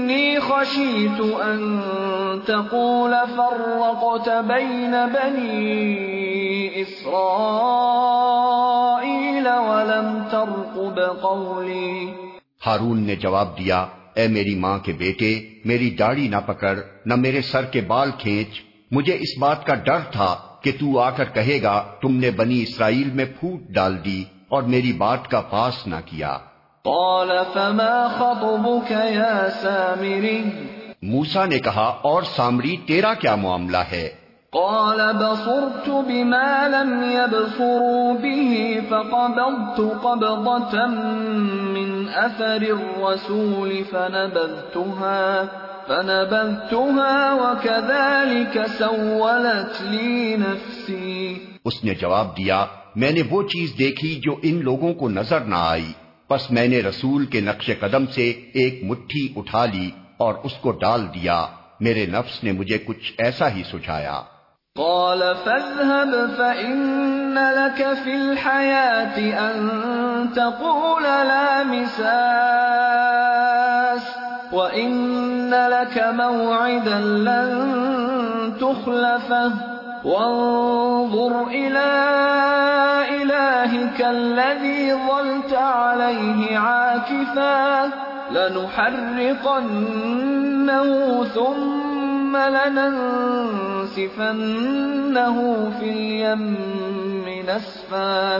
انی 0.03 0.39
خشیت 0.39 1.21
ان 1.21 1.79
تقول 2.45 3.13
فرقت 3.35 4.29
بین 4.47 4.95
بنی 5.13 6.69
اسرائیل 6.75 9.47
ولم 9.47 10.23
ترقب 10.31 11.21
قولی 11.21 12.13
ہارون 12.65 12.99
نے 12.99 13.15
جواب 13.15 13.59
دیا، 13.59 13.85
اے 14.13 14.27
میری 14.27 14.55
ماں 14.55 14.77
کے 14.77 14.93
بیٹے، 14.93 15.39
میری 15.65 15.89
داڑھی 15.89 16.27
نہ 16.27 16.37
پکڑ، 16.45 16.79
نہ 17.05 17.15
میرے 17.15 17.41
سر 17.41 17.65
کے 17.65 17.81
بال 17.81 18.09
کھینچ۔ 18.17 18.61
مجھے 18.91 19.15
اس 19.15 19.39
بات 19.39 19.65
کا 19.65 19.73
ڈر 19.73 19.99
تھا 20.11 20.35
کہ 20.61 20.71
تو 20.71 20.99
آ 20.99 21.09
کر 21.09 21.25
کہے 21.25 21.59
گا، 21.63 21.85
تم 22.01 22.15
نے 22.15 22.31
بنی 22.31 22.61
اسرائیل 22.61 23.09
میں 23.13 23.25
پھوٹ 23.39 23.73
ڈال 23.73 24.05
دی 24.05 24.23
اور 24.49 24.63
میری 24.63 24.93
بات 24.93 25.27
کا 25.27 25.41
پاس 25.41 25.87
نہ 25.87 25.95
کیا۔ 26.05 26.37
قال 26.85 27.29
فما 27.53 28.07
خطبك 28.17 28.91
يا 28.91 29.49
سامري؟ 29.61 30.41
موسا 31.01 31.45
نے 31.45 31.59
کہا 31.59 31.99
اور 32.01 32.23
سامری 32.23 32.77
تیرا 32.87 33.13
کیا 33.13 33.35
معاملہ 33.35 33.77
ہے؟ 33.91 34.09
قال 34.49 35.01
بصرت 35.13 35.89
بما 35.89 36.67
لم 36.67 37.11
يبصروا 37.11 38.13
به 38.13 38.79
فقبضت 38.89 39.81
قبضة 40.03 40.85
من 41.77 42.09
أثر 42.15 42.61
الرسول 42.61 43.83
فنبذتها 43.91 45.43
فنبذتها 45.87 47.33
وكذلك 47.33 48.67
سولت 48.77 49.81
لي 49.81 50.35
نفسي. 50.35 51.33
اس 51.65 51.83
نے 51.83 51.93
جواب 51.93 52.37
دیا 52.37 52.65
میں 52.95 53.11
نے 53.11 53.21
وہ 53.29 53.43
چیز 53.43 53.73
دیکھی 53.79 54.19
جو 54.23 54.35
ان 54.43 54.63
لوگوں 54.63 54.93
کو 54.93 55.09
نظر 55.09 55.39
نہ 55.39 55.55
آئی۔ 55.55 55.93
پس 56.33 56.51
میں 56.51 56.67
نے 56.67 56.81
رسول 56.81 57.25
کے 57.25 57.41
نقش 57.41 57.69
قدم 57.79 58.05
سے 58.05 58.33
ایک 58.53 58.83
مٹھی 58.83 59.33
اٹھا 59.35 59.65
لی 59.65 59.91
اور 60.17 60.33
اس 60.43 60.51
کو 60.61 60.71
ڈال 60.71 61.13
دیا۔ 61.13 61.45
میرے 61.79 62.05
نفس 62.05 62.43
نے 62.43 62.51
مجھے 62.51 62.77
کچھ 62.77 63.13
ایسا 63.17 63.51
ہی 63.51 63.63
سجھایا۔ 63.63 64.21
قال، 64.75 65.23
فاذهب 65.43 66.15
فإن 66.37 67.33
لك 67.33 67.83
في 68.03 68.11
الحياة 68.11 69.21
أن 69.21 69.67
تقول 70.33 71.03
لا 71.03 71.63
مساس، 71.65 74.17
وإن 74.53 75.49
لك 75.49 75.97
موعدا 75.97 76.99
لن 76.99 77.69
تخلفه۔ 78.59 79.72
وانظر 80.05 81.47
إلى 81.47 81.91
إلهك 83.09 84.01
الذي 84.01 84.93
ظلت 84.93 85.53
عليه 85.53 86.57
عاكفا 86.57 87.91
لنحرقنه 88.31 89.63
ثم 91.23 92.37
لننسفنه 92.37 93.01
في 95.79 95.89
اليم 95.89 97.25
نسفا 97.49 98.39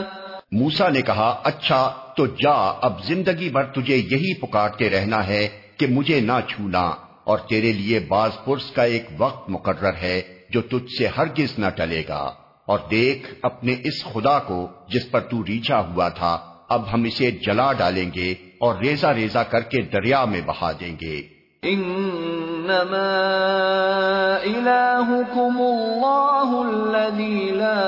موسا 0.52 0.88
نے 0.88 1.02
کہا 1.02 1.40
اچھا 1.44 1.94
تو 2.16 2.26
جا، 2.26 2.56
اب 2.80 2.92
زندگی 3.04 3.48
بھر 3.50 3.64
تجھے 3.64 3.96
یہی 3.96 4.34
پکارتے 4.40 4.90
رہنا 4.90 5.26
ہے 5.26 5.48
کہ 5.76 5.86
مجھے 5.86 6.20
نہ 6.20 6.36
چھونا 6.48 6.94
اور 7.24 7.38
تیرے 7.38 7.72
لیے 7.72 8.00
باز 8.08 8.30
پرس 8.44 8.70
کا 8.70 8.82
ایک 8.82 9.06
وقت 9.18 9.50
مقرر 9.50 9.94
ہے۔ 10.02 10.33
جو 10.54 10.62
تجھ 10.62 10.98
سے 10.98 11.06
ہرگز 11.06 11.58
نہ 11.58 11.66
ٹلے 11.76 12.02
گا۔ 12.08 12.32
اور 12.66 12.78
دیکھ 12.90 13.34
اپنے 13.42 13.72
اس 13.84 14.04
خدا 14.04 14.38
کو 14.38 14.68
جس 14.88 15.10
پر 15.10 15.20
تو 15.20 15.42
ریچا 15.46 15.80
ہوا 15.80 16.08
تھا 16.08 16.38
اب 16.68 16.94
ہم 16.94 17.04
اسے 17.04 17.30
جلا 17.30 17.72
ڈالیں 17.72 18.10
گے 18.14 18.34
اور 18.60 18.74
ریزا 18.76 19.14
ریزا 19.14 19.42
کر 19.42 19.60
کے 19.60 19.82
دریا 19.82 20.24
میں 20.24 20.40
بہا 20.46 20.72
دیں 20.72 20.96
گے۔ 21.00 21.22
انما 21.62 23.08
الہکم 24.42 25.62
اللہ 25.62 26.50
الذی 26.56 27.50
لا 27.50 27.80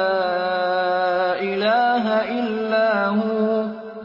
الہ 1.38 2.22
الا 2.29 3.11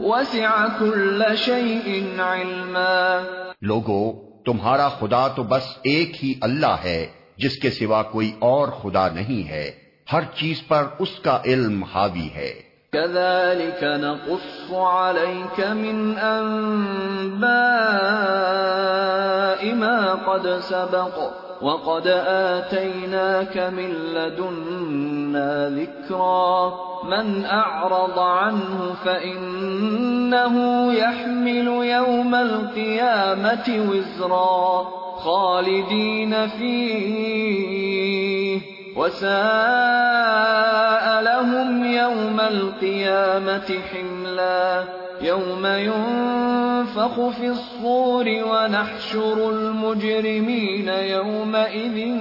وسع 0.00 0.66
کل 0.78 1.22
شیء 1.36 1.92
علما۔ 2.18 3.18
لوگو 3.62 4.12
تمہارا 4.42 4.88
خدا 4.88 5.28
تو 5.28 5.42
بس 5.42 5.64
ایک 5.82 6.24
ہی 6.24 6.34
اللہ 6.40 6.76
ہے۔ 6.84 7.21
جس 7.36 7.56
کے 7.56 7.70
سوا 7.70 8.02
کوئی 8.02 8.32
اور 8.38 8.68
خدا 8.68 9.08
نہیں 9.08 9.48
ہے، 9.48 9.70
ہر 10.12 10.20
چیز 10.34 10.66
پر 10.68 10.82
اس 10.98 11.18
کا 11.18 11.38
علم 11.44 11.82
حاوی 11.82 12.28
ہے۔ 12.34 12.72
كذلك 12.92 13.84
نقص 13.84 14.72
عليك 14.72 15.60
من 15.60 16.14
أنباء 16.22 17.52
ما 19.74 20.14
قد 20.14 20.46
سبق، 20.62 21.18
وقد 21.62 22.06
آتيناك 22.26 23.58
من 23.72 23.90
لدنا 23.90 25.68
ذكرا۔ 25.68 26.70
من 27.04 27.42
أعرض 27.50 28.18
عنه 28.18 28.92
فإنه 29.02 30.58
يحمل 30.92 31.84
يوم 31.84 32.34
القيامة 32.34 33.90
وزرا۔ 33.90 35.01
خالدين 35.24 36.48
فيه، 36.48 38.60
وساء 38.96 41.22
لهم 41.22 41.84
يوم 41.84 42.40
القيامة 42.40 43.78
حملا، 43.92 44.84
يوم 45.20 45.66
ينفخ 45.66 47.28
في 47.28 47.48
الصور 47.48 48.24
ونحشر 48.28 49.50
المجرمين 49.50 50.88
يومئذ 50.88 52.18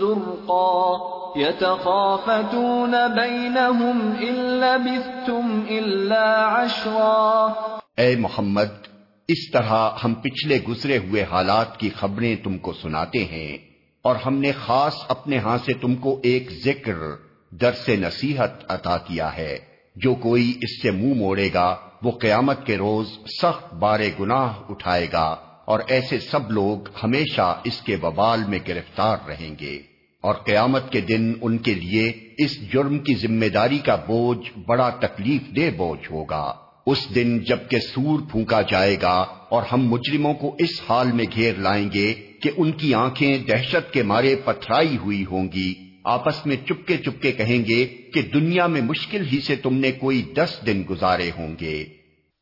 زرقا. 0.00 1.00
يتخافتون 1.36 3.08
بينهم 3.08 4.16
إن 4.28 4.60
لبثتم 4.60 5.64
إلا 5.70 6.46
عشرا. 6.46 7.54
اے 7.98 8.16
محمد 8.16 8.91
اس 9.32 9.50
طرح 9.52 9.90
ہم 10.04 10.14
پچھلے 10.14 10.58
گزرے 10.68 10.98
ہوئے 10.98 11.24
حالات 11.30 11.80
کی 11.80 11.90
خبریں 11.90 12.36
تم 12.44 12.58
کو 12.58 12.72
سناتے 12.72 13.24
ہیں 13.24 13.58
اور 14.02 14.16
ہم 14.16 14.38
نے 14.38 14.52
خاص 14.52 14.94
اپنے 15.08 15.38
ہاں 15.38 15.58
سے 15.64 15.72
تم 15.72 15.94
کو 15.94 16.20
ایک 16.22 16.50
ذکر، 16.64 16.94
درس 17.50 17.88
نصیحت 17.88 18.50
عطا 18.68 18.96
کیا 18.96 19.36
ہے۔ 19.36 19.58
جو 19.96 20.14
کوئی 20.14 20.58
اس 20.62 20.82
سے 20.82 20.90
منہ 20.90 21.14
موڑے 21.14 21.48
گا، 21.54 21.76
وہ 22.02 22.10
قیامت 22.10 22.66
کے 22.66 22.76
روز 22.76 23.08
سخت 23.42 23.74
بارے 23.74 24.10
گناہ 24.20 24.52
اٹھائے 24.68 25.06
گا 25.12 25.36
اور 25.64 25.80
ایسے 25.86 26.18
سب 26.18 26.50
لوگ 26.50 26.88
ہمیشہ 27.04 27.60
اس 27.64 27.80
کے 27.80 27.96
وبال 28.02 28.40
میں 28.48 28.58
گرفتار 28.68 29.16
رہیں 29.28 29.54
گے۔ 29.60 29.82
اور 30.20 30.34
قیامت 30.34 30.92
کے 30.92 31.00
دن 31.00 31.32
ان 31.42 31.58
کے 31.58 31.74
لیے 31.74 32.12
اس 32.38 32.72
جرم 32.72 32.98
کی 32.98 33.14
ذمہ 33.14 33.46
داری 33.46 33.78
کا 33.78 33.94
بوجھ 33.94 34.58
بڑا 34.66 34.90
تکلیف 34.90 35.56
دہ 35.56 35.76
بوجھ 35.76 36.12
ہوگا۔ 36.12 36.61
اس 36.86 37.14
دن 37.14 37.38
جبکہ 37.38 37.78
سور 37.78 38.20
پھونکا 38.30 38.62
جائے 38.62 38.96
گا 39.02 39.24
اور 39.48 39.62
ہم 39.72 39.88
مجرموں 39.88 40.34
کو 40.34 40.56
اس 40.58 40.80
حال 40.88 41.12
میں 41.12 41.24
گھیر 41.34 41.54
لائیں 41.58 41.88
گے 41.94 42.14
کہ 42.42 42.50
ان 42.56 42.72
کی 42.72 42.94
آنکھیں 42.94 43.38
دہشت 43.38 43.92
کے 43.92 44.02
مارے 44.02 44.36
پتھرائی 44.44 44.96
ہوئی 44.96 45.24
ہوں 45.30 45.48
گی۔ 45.52 45.74
آپس 46.04 46.46
میں 46.46 46.56
چپکے 46.68 46.96
چپکے 46.96 47.32
کہیں 47.32 47.64
گے 47.68 47.84
کہ 48.14 48.22
دنیا 48.22 48.66
میں 48.66 48.82
مشکل 48.82 49.24
ہی 49.32 49.40
سے 49.40 49.56
تم 49.56 49.74
نے 49.74 49.92
کوئی 49.92 50.22
دس 50.22 50.58
دن 50.66 50.82
گزارے 50.90 51.30
ہوں 51.38 51.54
گے۔ 51.60 51.84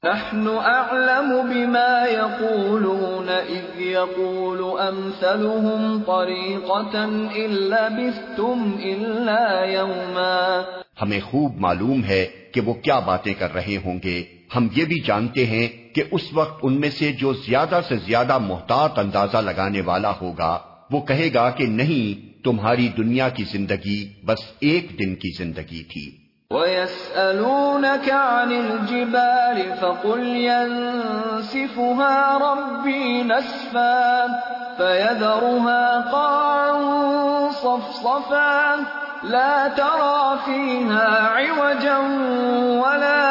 نحن 0.03 0.47
اعلم 0.49 1.31
بما 1.31 2.05
يقولون 2.11 3.29
اذ 3.29 3.81
يقول 3.81 4.81
امثلهم 4.81 6.03
طريقة 6.03 7.05
الا 7.35 7.89
بثتم 7.89 8.71
الا 8.85 9.65
يوما 9.65 10.61
ہمیں 11.03 11.21
خوب 11.21 11.57
معلوم 11.57 12.05
ہے 12.05 12.27
کہ 12.53 12.61
وہ 12.61 12.75
کیا 12.75 12.99
باتیں 12.99 13.35
کر 13.39 13.55
رہے 13.55 13.77
ہوں 13.85 13.99
گے۔ 14.05 14.25
ہم 14.57 14.69
یہ 14.73 14.85
بھی 14.85 15.01
جانتے 15.01 15.47
ہیں 15.47 15.95
کہ 15.95 16.03
اس 16.11 16.23
وقت 16.33 16.61
ان 16.63 16.81
میں 16.81 16.91
سے 16.91 17.13
جو 17.13 17.33
زیادہ 17.33 17.81
سے 17.89 17.97
زیادہ 17.97 18.39
محتاط 18.39 18.99
اندازہ 18.99 19.37
لگانے 19.37 19.81
والا 19.81 20.13
ہوگا، 20.23 20.59
وہ 20.91 21.01
کہے 21.01 21.31
گا 21.35 21.51
کہ 21.51 21.67
نہیں، 21.67 22.31
تمہاری 22.45 22.89
دنیا 22.89 23.29
کی 23.29 23.45
زندگی 23.45 24.13
بس 24.27 24.39
ایک 24.61 24.99
دن 24.99 25.15
کی 25.15 25.39
زندگی 25.39 25.83
تھی۔ 25.83 26.17
وَيَسْأَلُونَكَ 26.51 28.13
عَنِ 28.13 28.57
الْجِبَالِ 28.57 29.63
فَقُلْ 29.81 30.37
يَنسِفُهَا 30.37 32.39
رَبِّي 32.39 33.23
نَسْفًا 33.23 34.27
فَيَذَرُهَا 34.77 36.05
قَاعًا 36.13 37.49
صَفْصَفًا 37.63 38.75
لَا 39.25 39.67
تَرَى 39.77 40.37
فِيهَا 40.45 41.09
عِوَجًا 41.37 41.99
وَلَا 42.81 43.27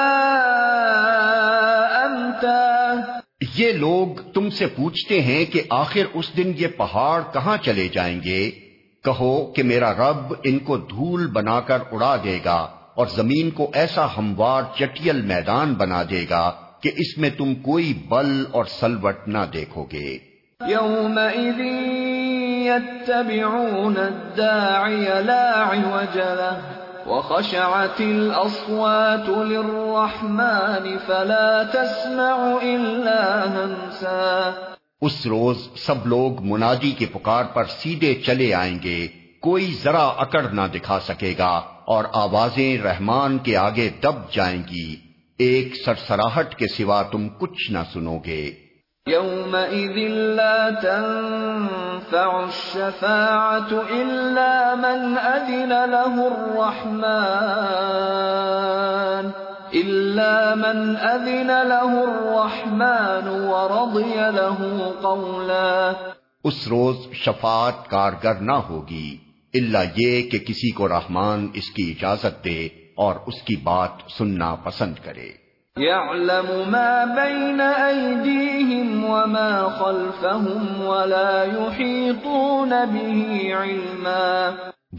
أَمْتًا. 2.05 2.95
یہ 3.57 3.71
لوگ 3.71 4.31
تم 4.33 4.49
سے 4.49 4.67
پوچھتے 4.67 5.21
ہیں 5.21 5.45
کہ 5.45 5.61
آخر 5.69 6.01
اس 6.13 6.37
دن 6.37 6.51
یہ 6.55 6.67
پہاڑ 6.67 7.21
کہاں 7.33 7.57
چلے 7.57 7.87
جائیں 7.87 8.19
گے؟ 8.25 8.51
کہو 9.03 9.45
کہ 9.45 9.63
میرا 9.63 9.93
رب 9.93 10.33
ان 10.43 10.59
کو 10.59 10.77
دھول 10.77 11.27
بنا 11.27 11.59
کر 11.59 11.77
اڑا 11.91 12.15
دے 12.23 12.39
گا 12.45 12.67
اور 12.95 13.07
زمین 13.07 13.49
کو 13.49 13.71
ایسا 13.73 14.05
ہموار 14.17 14.63
چٹیل 14.77 15.21
میدان 15.21 15.73
بنا 15.73 16.03
دے 16.09 16.25
گا 16.29 16.51
کہ 16.81 16.91
اس 16.97 17.17
میں 17.17 17.29
تم 17.29 17.55
کوئی 17.55 17.93
بل 18.09 18.43
اور 18.51 18.65
سلوٹ 18.65 19.27
نہ 19.27 19.45
دیکھو 19.53 19.85
گے۔ 19.93 20.17
وخشعت 27.05 28.01
الأصوات 28.01 29.29
للرحمن 29.29 30.97
فلا 31.05 31.63
تسمع 31.63 32.59
إلا 32.61 33.43
همسا. 33.43 34.51
اس 35.01 35.25
روز 35.25 35.57
سب 35.75 36.07
لوگ 36.07 36.43
منادی 36.43 36.91
کے 36.91 37.05
پکار 37.05 37.43
پر 37.43 37.63
سیدھے 37.65 38.13
چلے 38.15 38.53
آئیں 38.53 38.79
گے، 38.83 39.07
کوئی 39.41 39.73
ذرا 39.83 40.03
اکڑ 40.03 40.41
نہ 40.41 40.61
دکھا 40.73 40.99
سکے 40.99 41.33
گا 41.37 41.61
اور 41.85 42.03
آوازیں 42.13 42.77
رحمان 42.77 43.37
کے 43.37 43.57
آگے 43.57 43.89
دب 44.03 44.31
جائیں 44.31 44.63
گی۔ 44.71 44.95
ایک 45.37 45.73
سرسراہٹ 45.85 46.55
کے 46.55 46.65
سوا 46.67 47.01
تم 47.01 47.27
کچھ 47.29 47.71
نہ 47.71 47.79
سنو 47.93 48.19
گے۔ 48.25 48.68
لا 49.07 50.71
تنفع 50.81 52.31
الشفاعة 52.45 53.71
إلا 54.01 54.75
من 54.75 55.17
أذن 55.17 55.71
له 55.85 56.27
الرحمن 56.27 56.99
إلا 59.73 60.55
من 60.55 60.77
أذن 60.97 61.51
له 61.63 61.91
الرحمن 62.03 63.27
ورضي 63.27 64.15
له 64.31 64.59
قولا 65.01 65.95
اس 66.43 66.67
روز 66.67 66.95
شفاعت 67.13 67.77
کارگر 67.89 68.35
نہ 68.41 68.57
ہوگی 68.69 69.09
اللہ 69.53 69.83
یہ 69.95 70.13
کہ 70.31 70.37
کسی 70.47 70.71
کو 70.71 70.83
رحمان 70.87 71.39
اس 71.53 71.67
کی 71.75 71.85
اجازت 71.91 72.35
دے 72.45 72.59
اور 72.95 73.13
اس 73.27 73.37
کی 73.41 73.55
بات 73.63 73.93
سننا 74.17 74.51
پسند 74.63 74.95
کرے۔ 75.03 75.29
يعلم 75.79 76.63
ما 76.67 77.05
بين 77.05 77.61
أيديهم 77.77 79.03
وما 79.03 79.67
خلفهم 79.79 80.81
ولا 80.81 81.43
يحيطون 81.43 82.69
به 82.69 83.61
علما۔ 83.61 84.49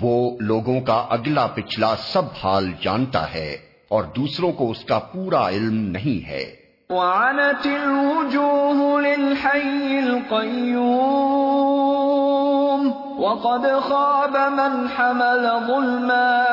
وہ 0.00 0.36
لوگوں 0.40 0.80
کا 0.80 1.06
اگلا 1.10 1.46
پچھلا 1.46 1.96
سب 1.96 2.22
حال 2.42 2.72
جانتا 2.80 3.34
ہے 3.34 3.56
اور 3.88 4.04
دوسروں 4.04 4.52
کو 4.52 4.70
اس 4.70 4.84
کا 4.84 4.98
پورا 4.98 5.48
علم 5.48 5.74
نہیں 5.74 6.28
ہے۔ 6.28 6.44
وعنت 6.90 7.66
الوجوه 7.66 9.00
للحي 9.00 9.96
القيوم 9.96 12.90
وقد 13.18 13.88
خواب 13.88 14.36
من 14.36 14.86
حمل 14.98 15.46
ظلما۔ 15.66 16.44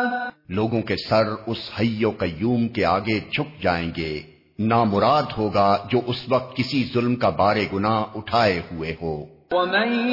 لوگوں 0.49 0.81
کے 0.81 0.95
سر 1.09 1.23
اس 1.47 1.57
حی 1.79 2.05
و 2.05 2.11
قیوم 2.11 2.67
کے 2.67 2.85
آگے 2.85 3.19
جھک 3.19 3.63
جائیں 3.63 3.91
گے۔ 3.97 4.21
نامراد 4.59 5.23
ہوگا 5.37 5.77
جو 5.89 6.01
اس 6.05 6.23
وقت 6.29 6.57
کسی 6.57 6.89
ظلم 6.93 7.15
کا 7.15 7.29
بارے 7.29 7.65
گناہ 7.73 8.03
اٹھائے 8.15 8.61
ہوئے 8.71 8.95
ہو۔ 9.01 9.25
ومن 9.51 10.09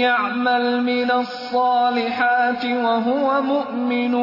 يعمل 0.00 0.80
من 0.80 1.10
الصالحات 1.10 2.64
وهو 2.64 3.42
مؤمن 3.42 4.14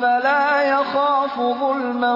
فلا 0.00 0.62
يخاف 0.66 1.36
ظلما 1.36 2.14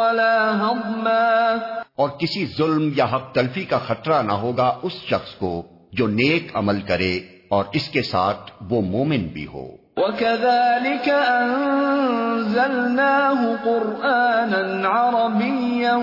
ولا 0.00 0.68
هضما۔ 0.68 1.52
اور 1.96 2.08
کسی 2.08 2.46
ظلم 2.58 2.90
یا 2.96 3.04
حق 3.04 3.34
تلفی 3.34 3.64
کا 3.64 3.78
خطرہ 3.78 4.22
نہ 4.22 4.32
ہوگا 4.32 4.78
اس 4.82 4.92
شخص 4.92 5.34
کو 5.34 5.62
جو 5.92 6.06
نیک 6.06 6.50
عمل 6.54 6.80
کرے 6.80 7.20
اور 7.48 7.64
اس 7.72 7.88
کے 7.88 8.02
ساتھ 8.02 8.52
وہ 8.70 8.80
مومن 8.80 9.22
بھی 9.22 9.46
ہو۔ 9.46 9.85
وَكَذَلِكَ 9.96 11.08
أَنزَلْنَاهُ 11.08 13.56
قُرْآنًا 13.56 14.88
عَرَبِيًّا 14.88 15.96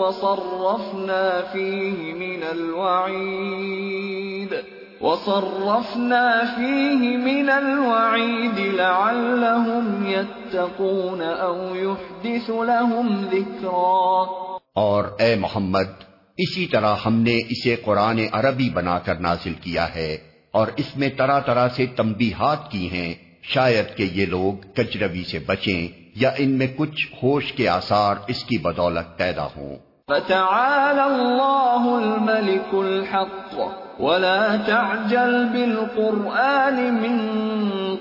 وَصَرَّفْنَا 0.00 1.42
فِيهِ 1.42 2.14
مِنَ 2.14 2.42
الْوَعِيدِ 2.52 4.54
وَصَرَّفْنَا 5.00 6.56
فِيهِ 6.56 7.16
مِنَ 7.16 7.50
الْوَعِيدِ 7.50 8.58
لَعَلَّهُمْ 8.58 10.06
يَتَّقُونَ 10.06 11.22
أَوْ 11.22 11.76
يُحْدِثُ 11.76 12.50
لَهُمْ 12.50 13.26
ذِكْرًا 13.30 14.26
اور 14.74 15.04
اے 15.18 15.34
محمد، 15.34 16.04
اسی 16.38 16.66
طرح 16.66 16.94
ہم 17.06 17.14
نے 17.14 17.38
اسے 17.38 17.76
قرآن 17.76 18.20
عربی 18.32 18.70
بنا 18.70 18.98
کر 18.98 19.14
نازل 19.14 19.52
کیا 19.52 19.94
ہے۔ 19.94 20.31
اور 20.52 20.66
اس 20.76 20.96
میں 20.96 21.08
طرح 21.18 21.40
طرح 21.40 21.68
سے 21.68 21.86
تمبیحات 21.86 22.70
کی 22.70 22.90
ہیں، 22.90 23.14
شاید 23.42 23.96
کہ 23.96 24.02
یہ 24.12 24.26
لوگ 24.26 24.66
کجروی 24.74 25.24
سے 25.24 25.38
بچیں 25.38 25.88
یا 26.16 26.30
ان 26.38 26.50
میں 26.50 26.66
کچھ 26.76 27.14
ہوش 27.22 27.52
کے 27.52 27.68
آثار 27.68 28.14
اس 28.28 28.44
کی 28.44 28.58
بدولت 28.58 29.18
پیدا 29.18 29.46
ہوں۔ 29.56 29.76
فتعالى 30.08 31.00
الله 31.00 31.82
الملك 31.86 32.74
الحق 32.74 33.58
ولا 34.00 34.46
تعجل 34.66 35.44
بالقرآن 35.44 36.94
من 36.94 37.18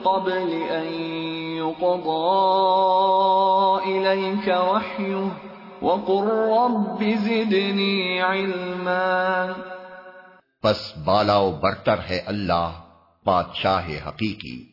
قبل 0.04 0.50
أن 0.70 0.94
يقضى 1.58 2.28
إليك 3.86 4.48
وحيه 4.48 5.28
رب 6.52 7.04
زدني 7.24 8.20
علما۔ 8.20 9.46
پس 10.62 10.98
بالا 11.06 11.38
و 11.38 11.52
برتر 11.52 11.96
ہے 12.10 12.22
اللہ، 12.26 12.72
بادشاہ 13.26 14.08
حقیقی۔ 14.08 14.66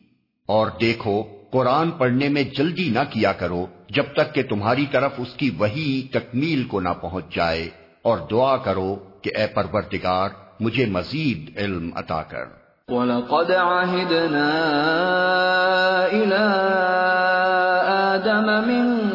اور 0.45 0.67
دیکھو، 0.81 1.23
قرآن 1.51 1.91
پڑھنے 1.91 2.29
میں 2.29 2.43
جلدی 2.43 2.89
نہ 2.89 2.99
کیا 3.09 3.33
کرو 3.33 3.65
جب 3.89 4.03
تک 4.13 4.35
کہ 4.35 4.43
تمہاری 4.43 4.85
طرف 4.91 5.11
اس 5.17 5.33
کی 5.33 5.51
وہی 5.57 6.07
تکمیل 6.11 6.63
کو 6.63 6.79
نہ 6.79 6.89
پہنچ 7.01 7.35
جائے۔ 7.35 7.69
اور 8.01 8.17
دعا 8.31 8.57
کرو 8.57 8.95
کہ 9.21 9.31
اے 9.35 9.47
پروردگار، 9.47 10.29
مجھے 10.59 10.85
مزید 10.85 11.57
علم 11.57 11.89
عطا 11.95 12.23
کر۔ 12.23 12.43
وَلَقَدْ 12.87 13.51
عَهِدْنَا 13.51 14.47
إِلَىٰ 16.09 16.49
آدَمَ 17.87 18.67
مِن 18.67 19.07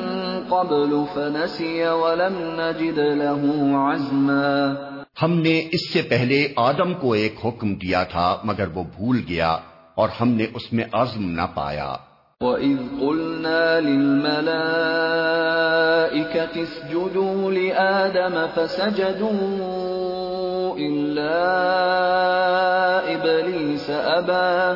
قبل 0.49 1.05
فنسي 1.14 1.83
ولم 1.85 2.61
نجد 2.61 2.99
له 2.99 3.53
عزما۔ 3.75 4.94
ہم 5.23 5.41
نے 5.41 5.69
اس 5.73 5.93
سے 5.93 6.03
پہلے 6.03 6.49
آدم 6.57 6.95
کو 6.95 7.12
ایک 7.12 7.35
حکم 7.45 7.75
دیا 7.75 8.03
تھا 8.03 8.37
مگر 8.45 8.69
وہ 8.75 8.83
بھول 8.83 9.23
گیا 9.29 9.59
اور 9.95 10.09
ہم 10.21 10.29
نے 10.29 10.47
اس 10.55 10.73
میں 10.73 10.85
عزم 10.93 11.31
نہ 11.31 11.41
پایا۔ 11.55 11.97
وَإِذْ 12.41 13.01
قُلْنَا 13.01 13.81
لِلْمَلَائِكَةِ 13.81 16.61
اسْجُدُوا 16.61 17.53
لِآدَمَ 17.53 18.39
فَسَجَدُوا 18.55 20.77
إِلَّا 20.77 23.01
إِبْلِيسَ 23.07 23.93
أَبَا 23.93 24.75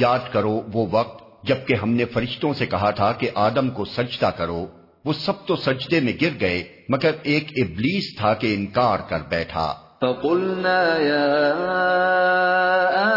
یاد 0.00 0.32
کرو 0.32 0.60
وہ 0.72 0.86
وقت 0.90 1.44
جبکہ 1.44 1.74
ہم 1.74 1.90
نے 1.90 2.04
فرشتوں 2.04 2.52
سے 2.52 2.66
کہا 2.66 2.90
تھا 2.90 3.12
کہ 3.12 3.30
آدم 3.34 3.70
کو 3.70 3.84
سجدہ 3.84 4.30
کرو 4.36 4.66
وہ 5.04 5.12
سب 5.12 5.32
تو 5.46 5.56
سجدے 5.56 6.00
میں 6.00 6.12
گر 6.22 6.40
گئے۔ 6.40 6.79
مگر 6.92 7.10
ایک 7.22 7.52
ابلیس 7.56 8.16
تھا 8.16 8.34
کہ 8.34 8.54
انکار 8.54 8.98
کر 9.08 9.18
بیٹھا۔ 9.28 9.74
فقلنا 10.00 10.96
يا 11.00 11.54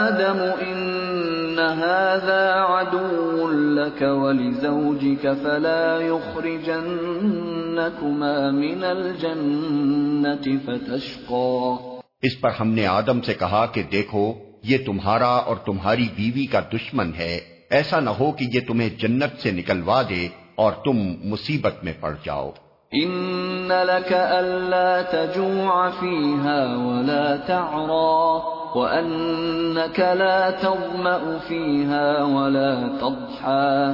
آدم 0.08 0.64
إن 0.64 1.60
هذا 1.60 2.66
عدو 2.66 3.52
لك 3.52 4.02
ولزوجك 4.02 5.28
فلا 5.44 6.00
يخرجنكما 6.02 8.50
من 8.50 8.84
الجنة 8.84 10.66
فتشقى۔ 10.66 11.76
اس 12.22 12.42
پر 12.42 12.50
ہم 12.60 12.68
نے 12.68 12.88
آدم 12.88 13.22
سے 13.22 13.34
کہا 13.34 13.66
کہ 13.66 13.84
دیکھو 13.84 14.34
یہ 14.64 14.78
تمہارا 14.86 15.26
اور 15.26 15.56
تمہاری 15.56 16.08
بیوی 16.16 16.46
کا 16.46 16.60
دشمن 16.60 17.12
ہے۔ 17.18 17.40
ایسا 17.70 18.00
نہ 18.00 18.10
ہو 18.10 18.32
کہ 18.32 18.46
یہ 18.54 18.60
تمہیں 18.68 18.90
جنت 19.00 19.42
سے 19.42 19.52
نکلوا 19.52 20.02
دے 20.02 20.28
اور 20.56 20.72
تم 20.72 21.14
مصیبت 21.24 21.84
میں 21.84 21.94
پڑ 22.00 22.16
جاؤ۔ 22.26 22.52
ان 22.94 23.72
لك 23.72 24.14
الا 24.14 25.02
تجوع 25.02 25.90
فيها 25.90 26.76
ولا 26.76 27.38
تعرى 27.38 28.42
وانك 28.76 30.00
لا 30.00 30.50
تظمأ 30.50 31.40
فيها 31.48 32.24
ولا 32.24 32.74
تضحى 33.02 33.94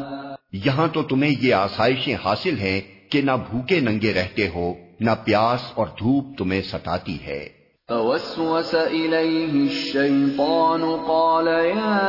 یہاں 0.53 0.87
تو 0.87 1.03
تمہیں 1.03 1.35
یہ 1.41 1.53
آسائشیں 1.53 2.15
حاصل 2.25 2.57
ہیں 2.57 2.81
کہ 3.11 3.21
نہ 3.21 3.31
بھوکے 3.49 3.79
ننگے 3.79 4.13
رہتے 4.13 4.47
ہو، 4.47 4.73
نہ 4.99 5.11
پیاس 5.25 5.71
اور 5.75 5.87
دھوپ 5.87 6.37
تمہیں 6.37 6.61
ستاتی 6.61 7.17
ہے۔ 7.25 7.58
فوسوس 7.89 8.75
إليه 8.75 9.67
الشيطان 9.67 10.81
قال 11.07 11.47
يا 11.47 11.99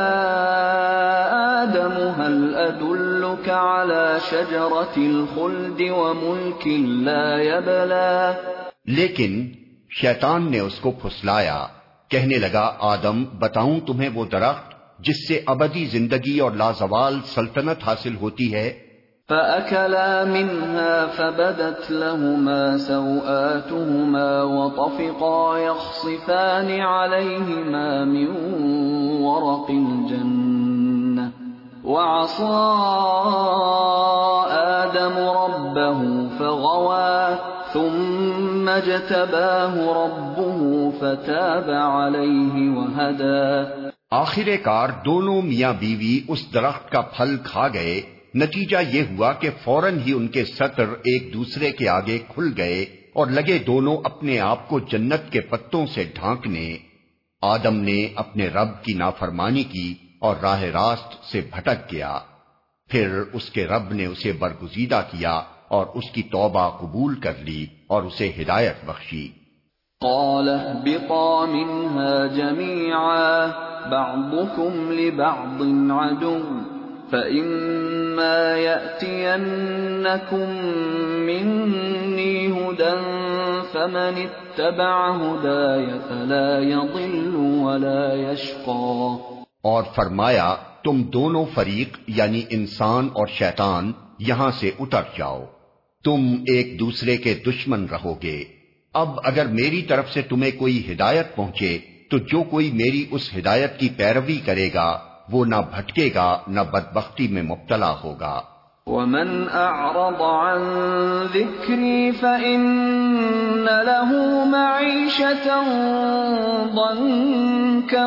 آدم 1.61 2.21
هل 2.21 2.55
أدلك 2.55 3.49
على 3.49 4.17
شجرة 4.29 4.97
الخلد 4.97 5.81
وملك 5.81 6.67
لا 6.87 7.41
يبلى 7.41 8.31
لیکن 8.85 9.49
شیطان 10.01 10.51
نے 10.51 10.59
اس 10.59 10.79
کو 10.79 10.91
پھسلایا۔ 10.91 11.67
کہنے 12.07 12.37
لگا، 12.37 12.73
آدم، 12.79 13.23
بتاؤں 13.23 13.79
تمہیں 13.79 14.09
وہ 14.13 14.25
درخت 14.25 14.73
جس 14.99 15.27
سے 15.27 15.41
ابدی 15.45 15.85
زندگی 15.85 16.39
اور 16.39 16.51
لازوال 16.51 17.19
سلطنت 17.25 17.83
حاصل 17.85 18.15
ہوتی 18.15 18.53
ہے؟ 18.53 18.90
فأكلا 19.31 20.25
منها 20.25 21.07
فبدت 21.07 21.91
لهما 21.91 22.77
سوآتهما 22.77 24.43
وطفقا 24.43 25.57
يخصفان 25.57 26.79
عليهما 26.81 28.05
من 28.05 28.27
ورق 29.21 29.69
الجنة. 29.69 31.27
وعصى 31.83 32.71
آدم 34.51 35.17
ربه 35.17 36.29
فغوى، 36.39 37.37
ثم 37.73 38.69
اجتباه 38.69 40.03
ربه 40.05 40.91
فتاب 40.99 41.69
عليه 41.69 42.77
وهدى. 42.77 43.63
آخر 44.11 44.57
کار 44.63 44.89
دونوں 45.05 45.41
میاں 45.41 45.73
بیوی 45.79 46.21
اس 46.27 46.53
درخت 46.53 46.91
کا 46.91 47.01
پھل 47.01 47.37
کھا 47.43 47.67
گئے 47.73 48.20
نتیجہ 48.35 48.77
یہ 48.93 49.01
ہوا 49.01 49.33
کہ 49.33 49.49
فوراً 49.63 49.99
ہی 49.99 50.13
ان 50.13 50.27
کے 50.27 50.45
سطر 50.45 50.87
ایک 50.89 51.33
دوسرے 51.33 51.71
کے 51.71 51.89
آگے 51.89 52.19
کھل 52.27 52.53
گئے 52.57 52.81
اور 53.13 53.27
لگے 53.27 53.57
دونوں 53.57 53.97
اپنے 54.03 54.39
آپ 54.39 54.69
کو 54.69 54.79
جنت 54.79 55.31
کے 55.31 55.41
پتوں 55.41 55.85
سے 55.85 56.03
ڈھانکنے۔ 56.15 56.77
آدم 57.41 57.75
نے 57.75 58.07
اپنے 58.15 58.47
رب 58.47 58.83
کی 58.83 58.93
نافرمانی 58.93 59.63
کی 59.63 59.93
اور 60.21 60.35
راہ 60.41 60.61
راست 60.61 61.31
سے 61.31 61.41
بھٹک 61.51 61.93
گیا۔ 61.93 62.19
پھر 62.89 63.23
اس 63.33 63.49
کے 63.49 63.67
رب 63.67 63.93
نے 63.93 64.05
اسے 64.05 64.31
برگزیدہ 64.31 65.01
کیا 65.11 65.41
اور 65.67 65.85
اس 65.93 66.11
کی 66.11 66.21
توبہ 66.21 66.69
قبول 66.69 67.19
کر 67.19 67.33
لی 67.41 67.65
اور 67.87 68.03
اسے 68.03 68.31
ہدایت 68.39 68.85
بخشی۔ 68.85 69.27
قال 70.01 70.49
منها 71.47 72.27
جميعا، 72.35 73.45
بعضكم 73.91 74.91
لبعض 74.91 75.61
عدو 75.91 76.37
فَإِمَّا 78.11 78.55
يَأْتِيَنَّكُم 78.57 80.39
هُدًى 82.59 82.97
فَمَنِ 83.71 84.25
اتَّبَعَ 84.25 85.17
هُدَايَ 85.17 85.85
فَلَا 86.07 86.59
يَضِلُّ 86.59 87.35
وَلَا 87.35 88.31
يَشْقَى۔ 88.31 89.17
اور 89.61 89.83
فرمایا، 89.95 90.55
تم 90.83 91.03
دونوں 91.03 91.45
فریق 91.53 91.97
یعنی 92.07 92.41
انسان 92.49 93.09
اور 93.13 93.27
شیطان 93.27 93.91
یہاں 94.19 94.51
سے 94.51 94.71
اتر 94.79 95.01
جاؤ۔ 95.17 95.45
تم 96.03 96.35
ایک 96.47 96.79
دوسرے 96.79 97.17
کے 97.17 97.33
دشمن 97.33 97.85
رہو 97.91 98.15
گے۔ 98.23 98.43
اب 98.93 99.09
اگر 99.23 99.45
میری 99.45 99.81
طرف 99.81 100.13
سے 100.13 100.21
تمہیں 100.21 100.59
کوئی 100.59 100.91
ہدایت 100.91 101.35
پہنچے، 101.35 101.77
تو 102.09 102.17
جو 102.17 102.43
کوئی 102.43 102.71
میری 102.71 103.05
اس 103.11 103.29
ہدایت 103.37 103.79
کی 103.79 103.89
پیروی 103.97 104.37
کرے 104.45 104.69
گا 104.73 105.10
وہ 105.31 105.45
نہ 105.45 105.55
بھٹکے 105.55 106.09
گا 106.15 106.37
نہ 106.47 106.59
بدبختی 106.59 107.27
میں 107.27 107.43
مبتلا 107.43 107.95
ہوگا۔ 108.03 108.41
ومن 108.87 109.45
اعرض 109.53 110.21
عن 110.21 110.63
ذکری 111.33 112.11
فإن 112.11 113.65
له 113.65 114.11
معیشتا 114.45 115.61
ضنکا 116.75 118.05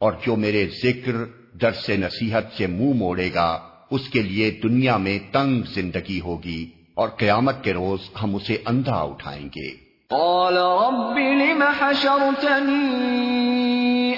اور 0.00 0.12
جو 0.26 0.36
میرے 0.36 0.66
ذکر 0.84 1.12
درس 1.60 1.90
نصیحت 1.90 2.44
سے 2.58 2.66
منہ 2.66 2.84
مو 2.84 2.92
موڑے 2.92 3.30
گا 3.34 3.58
اس 3.90 4.08
کے 4.08 4.22
لیے 4.22 4.50
دنیا 4.62 4.96
میں 4.96 5.18
تنگ 5.32 5.62
زندگی 5.74 6.20
ہوگی 6.20 6.70
اور 6.94 7.08
قیامت 7.08 7.64
کے 7.64 7.72
روز 7.72 8.00
ہم 8.22 8.34
اسے 8.34 8.56
اندھا 8.66 9.00
اٹھائیں 9.00 9.48
گے۔ 9.56 9.81
قال 10.12 10.56
رب 10.56 11.18
لم 11.18 11.62
حشرتني 11.80 12.72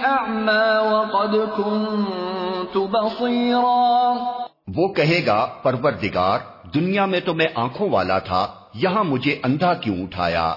اعمى 0.07 0.79
وقد 0.93 1.35
كنت 1.57 2.77
بصيرا. 2.77 4.15
وہ 4.77 4.89
کہے 4.89 5.27
گا 5.27 5.47
پروردگار 5.63 6.39
دنیا 6.75 7.05
میں 7.07 7.21
تو 7.21 7.35
میں 7.35 7.47
آنکھوں 7.55 7.89
والا 7.91 8.19
تھا 8.19 8.47
یہاں 8.75 9.05
مجھے 9.05 9.41
اندھا 9.45 9.75
کیوں 9.75 10.03
اٹھایا؟ 10.03 10.55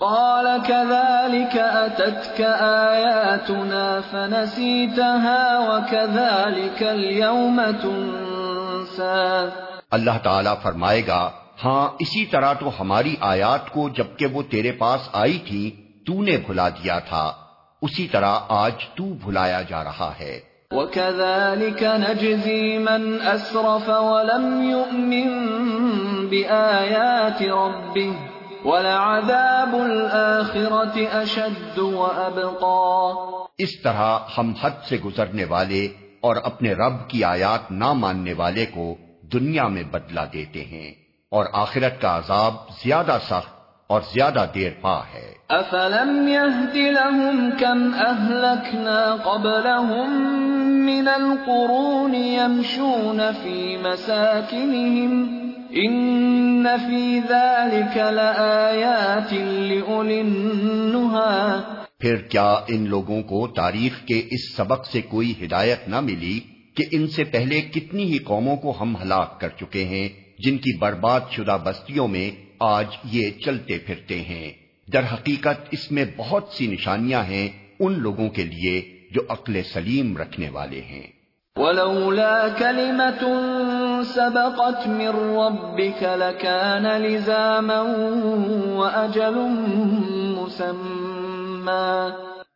قال 0.00 0.46
كذلك 0.66 1.56
اتتك 1.56 2.40
اياتنا 2.40 4.00
فنسيتها 4.10 5.58
وكذلك 5.58 6.82
اليوم 6.82 7.60
تنسى. 7.82 9.48
اللہ 9.90 10.18
تعالی 10.22 10.50
فرمائے 10.62 11.06
گا 11.06 11.30
ہاں 11.64 11.88
اسی 11.98 12.26
طرح 12.26 12.52
تو 12.52 12.70
ہماری 12.80 13.16
آیات 13.20 13.70
کو 13.70 13.88
جبکہ 13.88 14.26
وہ 14.26 14.42
تیرے 14.50 14.72
پاس 14.72 15.08
آئی 15.12 15.38
تھی 15.38 15.70
تو 16.06 16.22
نے 16.22 16.36
بھلا 16.46 16.68
دیا 16.68 16.98
تھا۔ 16.98 17.32
اسی 17.82 18.08
طرح 18.08 18.38
آج 18.48 18.72
تو 18.94 19.04
بھلایا 19.04 19.62
جا 19.62 19.84
رہا 19.84 20.12
ہے۔ 20.20 20.40
وَكَذَلِكَ 20.70 21.84
نَجْزِي 21.84 22.78
مَنْ 22.78 23.32
أَسْرَفَ 23.34 23.90
وَلَمْ 23.90 24.70
يُؤْمِن 24.70 25.46
بِآيَاتِ 26.26 27.44
رَبِّهِ 27.44 28.14
وَلَعَذَابُ 28.64 29.80
الْآخِرَةِ 29.80 31.06
أَشَدُّ 31.22 31.82
وَأَبْقَى۔ 31.82 33.12
اس 33.58 33.82
طرح 33.82 34.18
ہم 34.38 34.52
حد 34.60 34.88
سے 34.88 34.96
گزرنے 35.04 35.44
والے 35.44 35.88
اور 36.20 36.36
اپنے 36.44 36.72
رب 36.72 37.08
کی 37.08 37.24
آیات 37.24 37.72
نہ 37.72 37.92
ماننے 37.92 38.32
والے 38.32 38.66
کو 38.66 38.94
دنیا 39.32 39.66
میں 39.66 39.82
بدلا 39.82 40.24
دیتے 40.32 40.64
ہیں۔ 40.64 40.99
اور 41.30 41.44
آخرت 41.52 42.00
کا 42.00 42.16
عذاب 42.16 42.54
زیادہ 42.84 43.18
سخت 43.22 43.60
اور 43.86 44.00
زیادہ 44.00 44.46
دیر 44.54 44.70
پا 44.80 44.98
ہے۔ 44.98 45.34
افلم 45.48 46.28
يهد 46.28 46.76
لهم 46.76 47.50
كم 47.58 47.94
اهلكنا 47.94 49.16
قبلهم 49.24 50.10
من 50.84 51.08
القرون 51.08 52.14
يمشون 52.14 53.20
في 53.42 53.76
مساكنهم 53.76 55.12
ان 55.70 56.66
في 56.66 57.20
ذلك 57.28 57.96
لآيات 57.96 59.32
لأولي 59.32 60.20
النهى۔ 60.20 61.60
پھر 61.98 62.16
کیا 62.16 62.52
ان 62.68 62.88
لوگوں 62.88 63.22
کو 63.22 63.46
تاریخ 63.46 64.06
کے 64.06 64.22
اس 64.30 64.56
سبق 64.56 64.86
سے 64.86 65.00
کوئی 65.00 65.34
ہدایت 65.44 65.88
نہ 65.88 66.00
ملی 66.00 66.40
کہ 66.76 66.84
ان 66.92 67.06
سے 67.08 67.24
پہلے 67.24 67.60
کتنی 67.60 68.04
ہی 68.04 68.18
قوموں 68.18 68.56
کو 68.56 68.74
ہم 68.80 68.96
ہلاک 69.02 69.40
کر 69.40 69.48
چکے 69.48 69.84
ہیں 69.84 70.08
جن 70.44 70.58
کی 70.58 70.78
برباد 70.78 71.20
شدہ 71.30 71.58
بستیوں 71.64 72.08
میں 72.08 72.30
آج 72.60 72.86
یہ 73.04 73.30
چلتے 73.30 73.78
پھرتے 73.78 74.20
ہیں۔ 74.20 74.52
در 74.92 75.02
حقیقت 75.12 75.68
اس 75.70 75.92
میں 75.92 76.04
بہت 76.16 76.48
سی 76.52 76.66
نشانیاں 76.66 77.24
ہیں 77.24 77.48
ان 77.80 77.98
لوگوں 77.98 78.28
کے 78.28 78.44
لیے 78.44 79.00
جو 79.10 79.20
عقل 79.28 79.62
سلیم 79.72 80.16
رکھنے 80.16 80.48
والے 80.48 80.80
ہیں۔ 80.80 81.06
ولولا 81.56 82.46
كلمة 82.58 83.28
سبقت 84.14 84.88
من 84.88 85.06
ربك 85.06 86.02
لكان 86.02 86.82
لزاما 86.82 87.80
وأجل 88.74 89.34
مسمى۔ 90.36 92.08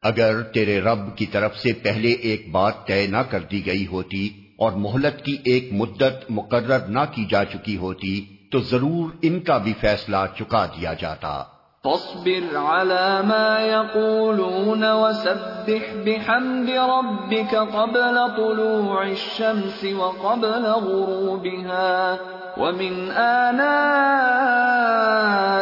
اگر 0.03 0.43
تیرے 0.43 0.81
رب 0.81 1.17
کی 1.17 1.27
طرف 1.27 1.57
سے 1.57 1.73
پہلے 1.73 2.13
ایک 2.13 2.51
بات 2.51 2.87
طے 2.87 3.07
نہ 3.07 3.17
کر 3.17 3.41
دی 3.41 3.67
گئی 3.67 3.87
ہوتی 3.87 4.44
اور 4.59 4.73
مہلت 4.73 5.25
کی 5.25 5.39
ایک 5.45 5.69
مدت 5.73 6.31
مقرر 6.31 6.79
نہ 6.89 7.01
کی 7.13 7.25
جا 7.31 7.45
چکی 7.45 7.77
ہوتی 7.77 8.37
تو 8.53 8.61
ضرور 8.61 9.17
ان 9.23 9.41
کا 9.41 9.59
بھی 9.59 9.73
فیصلہ 9.81 10.17
چکا 10.39 10.67
دیا 10.67 10.93
جاتا۔ 10.93 11.45
فاصبر 11.85 12.57
على 12.57 13.21
ما 13.25 13.61
يقولون 13.61 14.85
وسبح 14.85 16.03
بحمد 16.05 16.69
ربك 16.69 17.55
قبل 17.73 18.19
طلوع 18.37 19.01
الشمس 19.01 19.85
وقبل 19.97 20.65
غروبها 20.65 22.15
ومن 22.57 23.11
آناء 23.17 23.75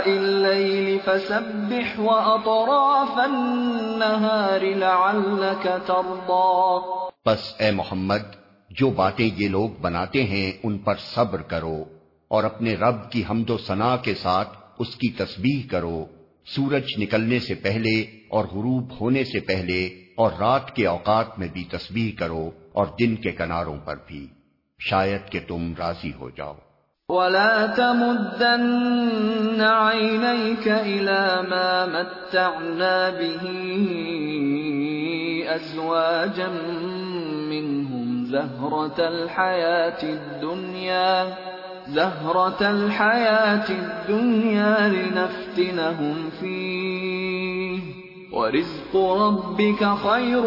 الليل 0.06 0.98
فسبح 1.04 2.00
وأطراف 2.00 3.18
النهار 3.18 4.60
لعلك 4.60 5.68
ترضى۔ 5.86 6.78
پس 7.24 7.54
اے 7.58 7.70
محمد 7.70 8.41
جو 8.78 8.90
باتیں 8.90 9.30
یہ 9.36 9.48
لوگ 9.48 9.70
بناتے 9.80 10.24
ہیں 10.24 10.52
ان 10.62 10.78
پر 10.78 10.94
صبر 11.14 11.42
کرو 11.42 11.84
اور 12.28 12.44
اپنے 12.44 12.74
رب 12.74 13.10
کی 13.10 13.22
حمد 13.30 13.50
و 13.50 13.58
ثنا 13.58 13.96
کے 13.96 14.14
ساتھ 14.14 14.58
اس 14.78 14.96
کی 14.96 15.12
تسبیح 15.12 15.62
کرو۔ 15.70 16.04
سورج 16.46 16.84
نکلنے 16.98 17.38
سے 17.38 17.54
پہلے 17.54 18.00
اور 18.28 18.44
غروب 18.44 19.00
ہونے 19.00 19.24
سے 19.24 19.40
پہلے 19.40 19.84
اور 20.16 20.30
رات 20.40 20.76
کے 20.76 20.86
اوقات 20.86 21.38
میں 21.38 21.48
بھی 21.52 21.64
تسبیح 21.64 22.12
کرو 22.18 22.50
اور 22.72 22.86
دن 23.00 23.16
کے 23.16 23.32
کناروں 23.32 23.76
پر 23.84 23.96
بھی۔ 24.06 24.26
شاید 24.80 25.32
کہ 25.32 25.40
تم 25.48 25.72
راضی 25.78 26.12
ہو 26.20 26.30
جاؤ۔ 26.30 26.54
ولا 27.08 27.66
تمدن 27.76 29.60
عينيك 29.60 30.68
إلى 30.68 31.48
ما 31.48 31.86
متعنا 31.86 33.10
به 33.20 33.48
أزواجا 35.54 36.48
منهم 37.48 37.81
زهرة 38.32 38.98
الحياة 38.98 40.02
الدنيا 40.02 41.24
زهرة 41.88 42.60
الحياة 42.60 43.68
الدنيا 43.68 44.76
لنفتنهم 44.88 46.30
فيه 46.40 47.80
ورزق 48.32 48.96
ربك 48.96 49.84
خير 50.02 50.44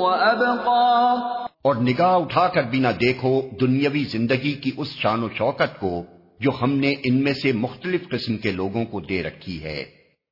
وأبقى 0.00 1.16
اور 1.62 1.74
نگاہ 1.74 2.16
اٹھا 2.16 2.48
کر 2.48 2.62
بھی 2.62 2.78
نہ 2.78 2.88
دیکھو 3.00 3.42
دنیاوی 3.60 4.04
زندگی 4.04 4.52
کی 4.52 4.70
اس 4.76 4.88
شان 4.88 5.22
و 5.22 5.28
شوکت 5.38 5.80
کو 5.80 6.02
جو 6.40 6.50
ہم 6.62 6.72
نے 6.72 6.94
ان 7.04 7.22
میں 7.22 7.32
سے 7.32 7.52
مختلف 7.52 8.08
قسم 8.08 8.36
کے 8.36 8.52
لوگوں 8.52 8.84
کو 8.84 9.00
دے 9.00 9.22
رکھی 9.22 9.62
ہے۔ 9.62 9.84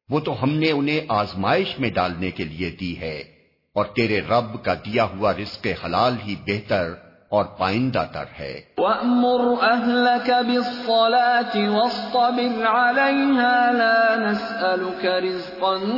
وہ 0.09 0.21
تو 0.21 0.43
ہم 0.43 0.51
نے 0.51 0.71
انہیں 0.71 1.01
آزمائش 1.09 1.81
میں 1.81 1.91
ڈالنے 1.91 2.31
کے 2.31 2.45
لیے 2.45 2.71
دی 2.71 3.01
ہے۔ 3.01 3.34
اور 3.75 3.85
تیرے 3.85 4.21
رب 4.21 4.65
کا 4.65 4.75
دیا 4.75 5.05
ہوا 5.05 5.33
رزق 5.33 5.67
حلال 5.85 6.15
ہی 6.27 6.35
بہتر 6.47 6.93
اور 7.29 7.45
پائندہ 7.45 8.05
تر 8.13 8.25
ہے۔ 8.39 8.61
وَأْمُرْ 8.77 9.63
أَهْلَكَ 9.63 10.33
بِالصَّلَاةِ 10.33 11.67
وَاصْطَبِرْ 11.67 12.67
عَلَيْهَا 12.67 13.71
لَا 13.71 14.31
نَسْأَلُكَ 14.31 15.07
رِزْقًا 15.07 15.91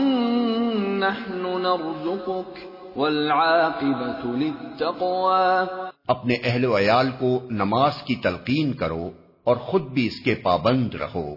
نَحْنُ 0.89 1.59
نَرْزُقُكَ 1.59 2.61
وَالْعَاقِبَةُ 2.99 4.37
لِلتَّقْوَى۔ 4.37 5.83
اپنے 6.09 6.35
اہل 6.45 6.64
و 6.64 6.79
عیال 6.79 7.11
کو 7.18 7.43
نماز 7.51 8.03
کی 8.03 8.14
تلقین 8.14 8.72
کرو 8.72 9.11
اور 9.45 9.57
خود 9.57 9.83
بھی 9.83 10.07
اس 10.07 10.20
کے 10.20 10.35
پابند 10.35 10.95
رہو۔ 10.95 11.35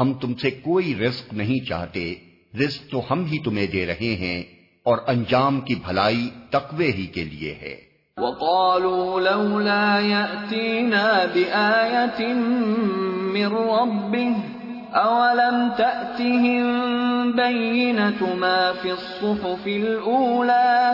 ہم 0.00 0.12
تم 0.12 0.34
سے 0.34 0.50
کوئی 0.50 0.94
رزق 0.94 1.32
نہیں 1.32 1.68
چاہتے۔ 1.68 2.14
رزق 2.60 2.90
تو 2.90 3.02
ہم 3.10 3.24
ہی 3.24 3.38
تمہیں 3.38 3.66
دے 3.66 3.86
رہے 3.86 4.14
ہیں۔ 4.14 4.61
اور 4.82 4.98
انجام 5.06 5.60
کی 5.60 5.74
بھلائی 5.74 6.30
تقوی 6.50 6.92
ہی 6.92 7.06
کے 7.06 7.24
لیے 7.24 7.54
ہے۔ 7.62 7.92
وقالوا 8.16 9.20
لولا 9.20 9.98
يأتينا 10.00 11.12
بآية 11.34 12.34
من 13.32 13.46
ربه 13.46 14.32
أولم 14.94 15.68
تأتهم 15.76 16.66
بينة 17.30 18.34
ما 18.34 18.72
في 18.82 18.90
الصحف 18.90 19.66
الأولى؟ 19.66 20.92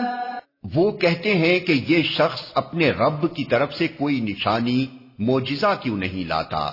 وہ 0.75 0.91
کہتے 0.91 1.33
ہیں 1.33 1.59
کہ 1.59 1.83
یہ 1.87 2.01
شخص 2.03 2.41
اپنے 2.53 2.91
رب 2.91 3.35
کی 3.35 3.43
طرف 3.43 3.73
سے 3.73 3.87
کوئی 3.87 4.19
نشانی 4.19 4.85
موجزہ 5.19 5.75
کیوں 5.81 5.97
نہیں 5.97 6.27
لاتا؟ 6.27 6.71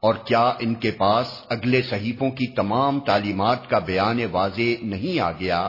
اور 0.00 0.14
کیا 0.14 0.52
ان 0.58 0.74
کے 0.74 0.90
پاس 0.90 1.26
اگلے 1.48 1.82
صحیفوں 1.82 2.30
کی 2.30 2.46
تمام 2.46 3.00
تعلیمات 3.00 3.70
کا 3.70 3.78
بیان 3.78 4.18
واضح 4.32 4.82
نہیں 4.82 5.20
آ 5.20 5.30
گیا؟ 5.30 5.68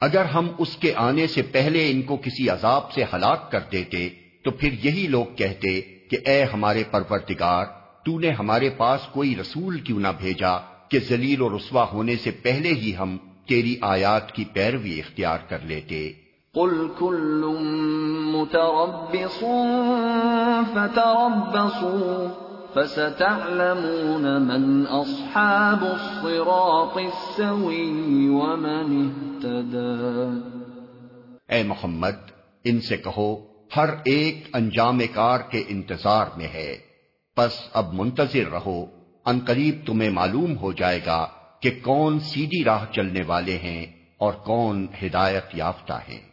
اگر 0.00 0.24
ہم 0.24 0.48
اس 0.58 0.76
کے 0.76 0.92
آنے 0.96 1.26
سے 1.26 1.42
پہلے 1.42 1.90
ان 1.90 2.02
کو 2.02 2.16
کسی 2.16 2.48
عذاب 2.48 2.92
سے 2.92 3.02
ہلاک 3.02 3.52
کر 3.52 3.60
دیتے، 3.72 4.08
تو 4.44 4.50
پھر 4.50 4.72
یہی 4.72 5.06
لوگ 5.06 5.24
کہتے 5.36 5.80
کہ 5.80 6.16
اے 6.26 6.42
ہمارے 6.42 6.82
پرورتگار 6.90 7.64
تو 8.04 8.18
نے 8.18 8.30
ہمارے 8.30 8.70
پاس 8.70 9.00
کوئی 9.12 9.34
رسول 9.40 9.80
کیوں 9.80 10.00
نہ 10.00 10.08
بھیجا 10.18 10.58
کہ 10.88 10.98
ذلیل 11.08 11.42
و 11.42 11.56
رسوا 11.56 11.84
ہونے 11.92 12.16
سے 12.16 12.30
پہلے 12.30 12.68
ہی 12.68 12.96
ہم 12.96 13.16
تیری 13.48 13.76
آیات 13.80 14.32
کی 14.32 14.44
پیروی 14.52 14.98
اختیار 14.98 15.38
کر 15.48 15.58
لیتے؟ 15.62 16.12
قل 16.54 16.88
كل 16.98 17.44
متربص 18.24 19.38
فتربصوا۔ 20.74 22.49
فستعلمون 22.74 24.22
من 24.22 24.84
اصحاب 24.88 25.84
الصراط 25.84 26.96
السوي 26.96 28.28
ومن 28.28 29.10
اهتدى. 29.10 30.38
اے 31.48 31.62
محمد، 31.62 32.30
ان 32.64 32.80
سے 32.80 32.96
کہو، 32.96 33.36
ہر 33.76 33.88
ایک 34.04 34.48
انجام 34.52 35.00
کار 35.14 35.38
کے 35.50 35.64
انتظار 35.68 36.26
میں 36.36 36.48
ہے۔ 36.54 36.78
پس 37.36 37.50
اب 37.72 37.94
منتظر 37.94 38.50
رہو، 38.52 38.86
ان 39.24 39.38
قریب 39.46 39.76
تمہیں 39.86 40.10
معلوم 40.10 40.56
ہو 40.56 40.72
جائے 40.72 41.00
گا 41.06 41.26
کہ 41.60 41.70
کون 41.82 42.20
سیدھی 42.20 42.64
راہ 42.64 42.84
چلنے 42.92 43.20
والے 43.26 43.58
ہیں 43.58 43.86
اور 44.18 44.32
کون 44.32 44.86
ہدایت 45.02 45.44
یافتہ 45.54 45.92
ہیں۔ 45.92 46.29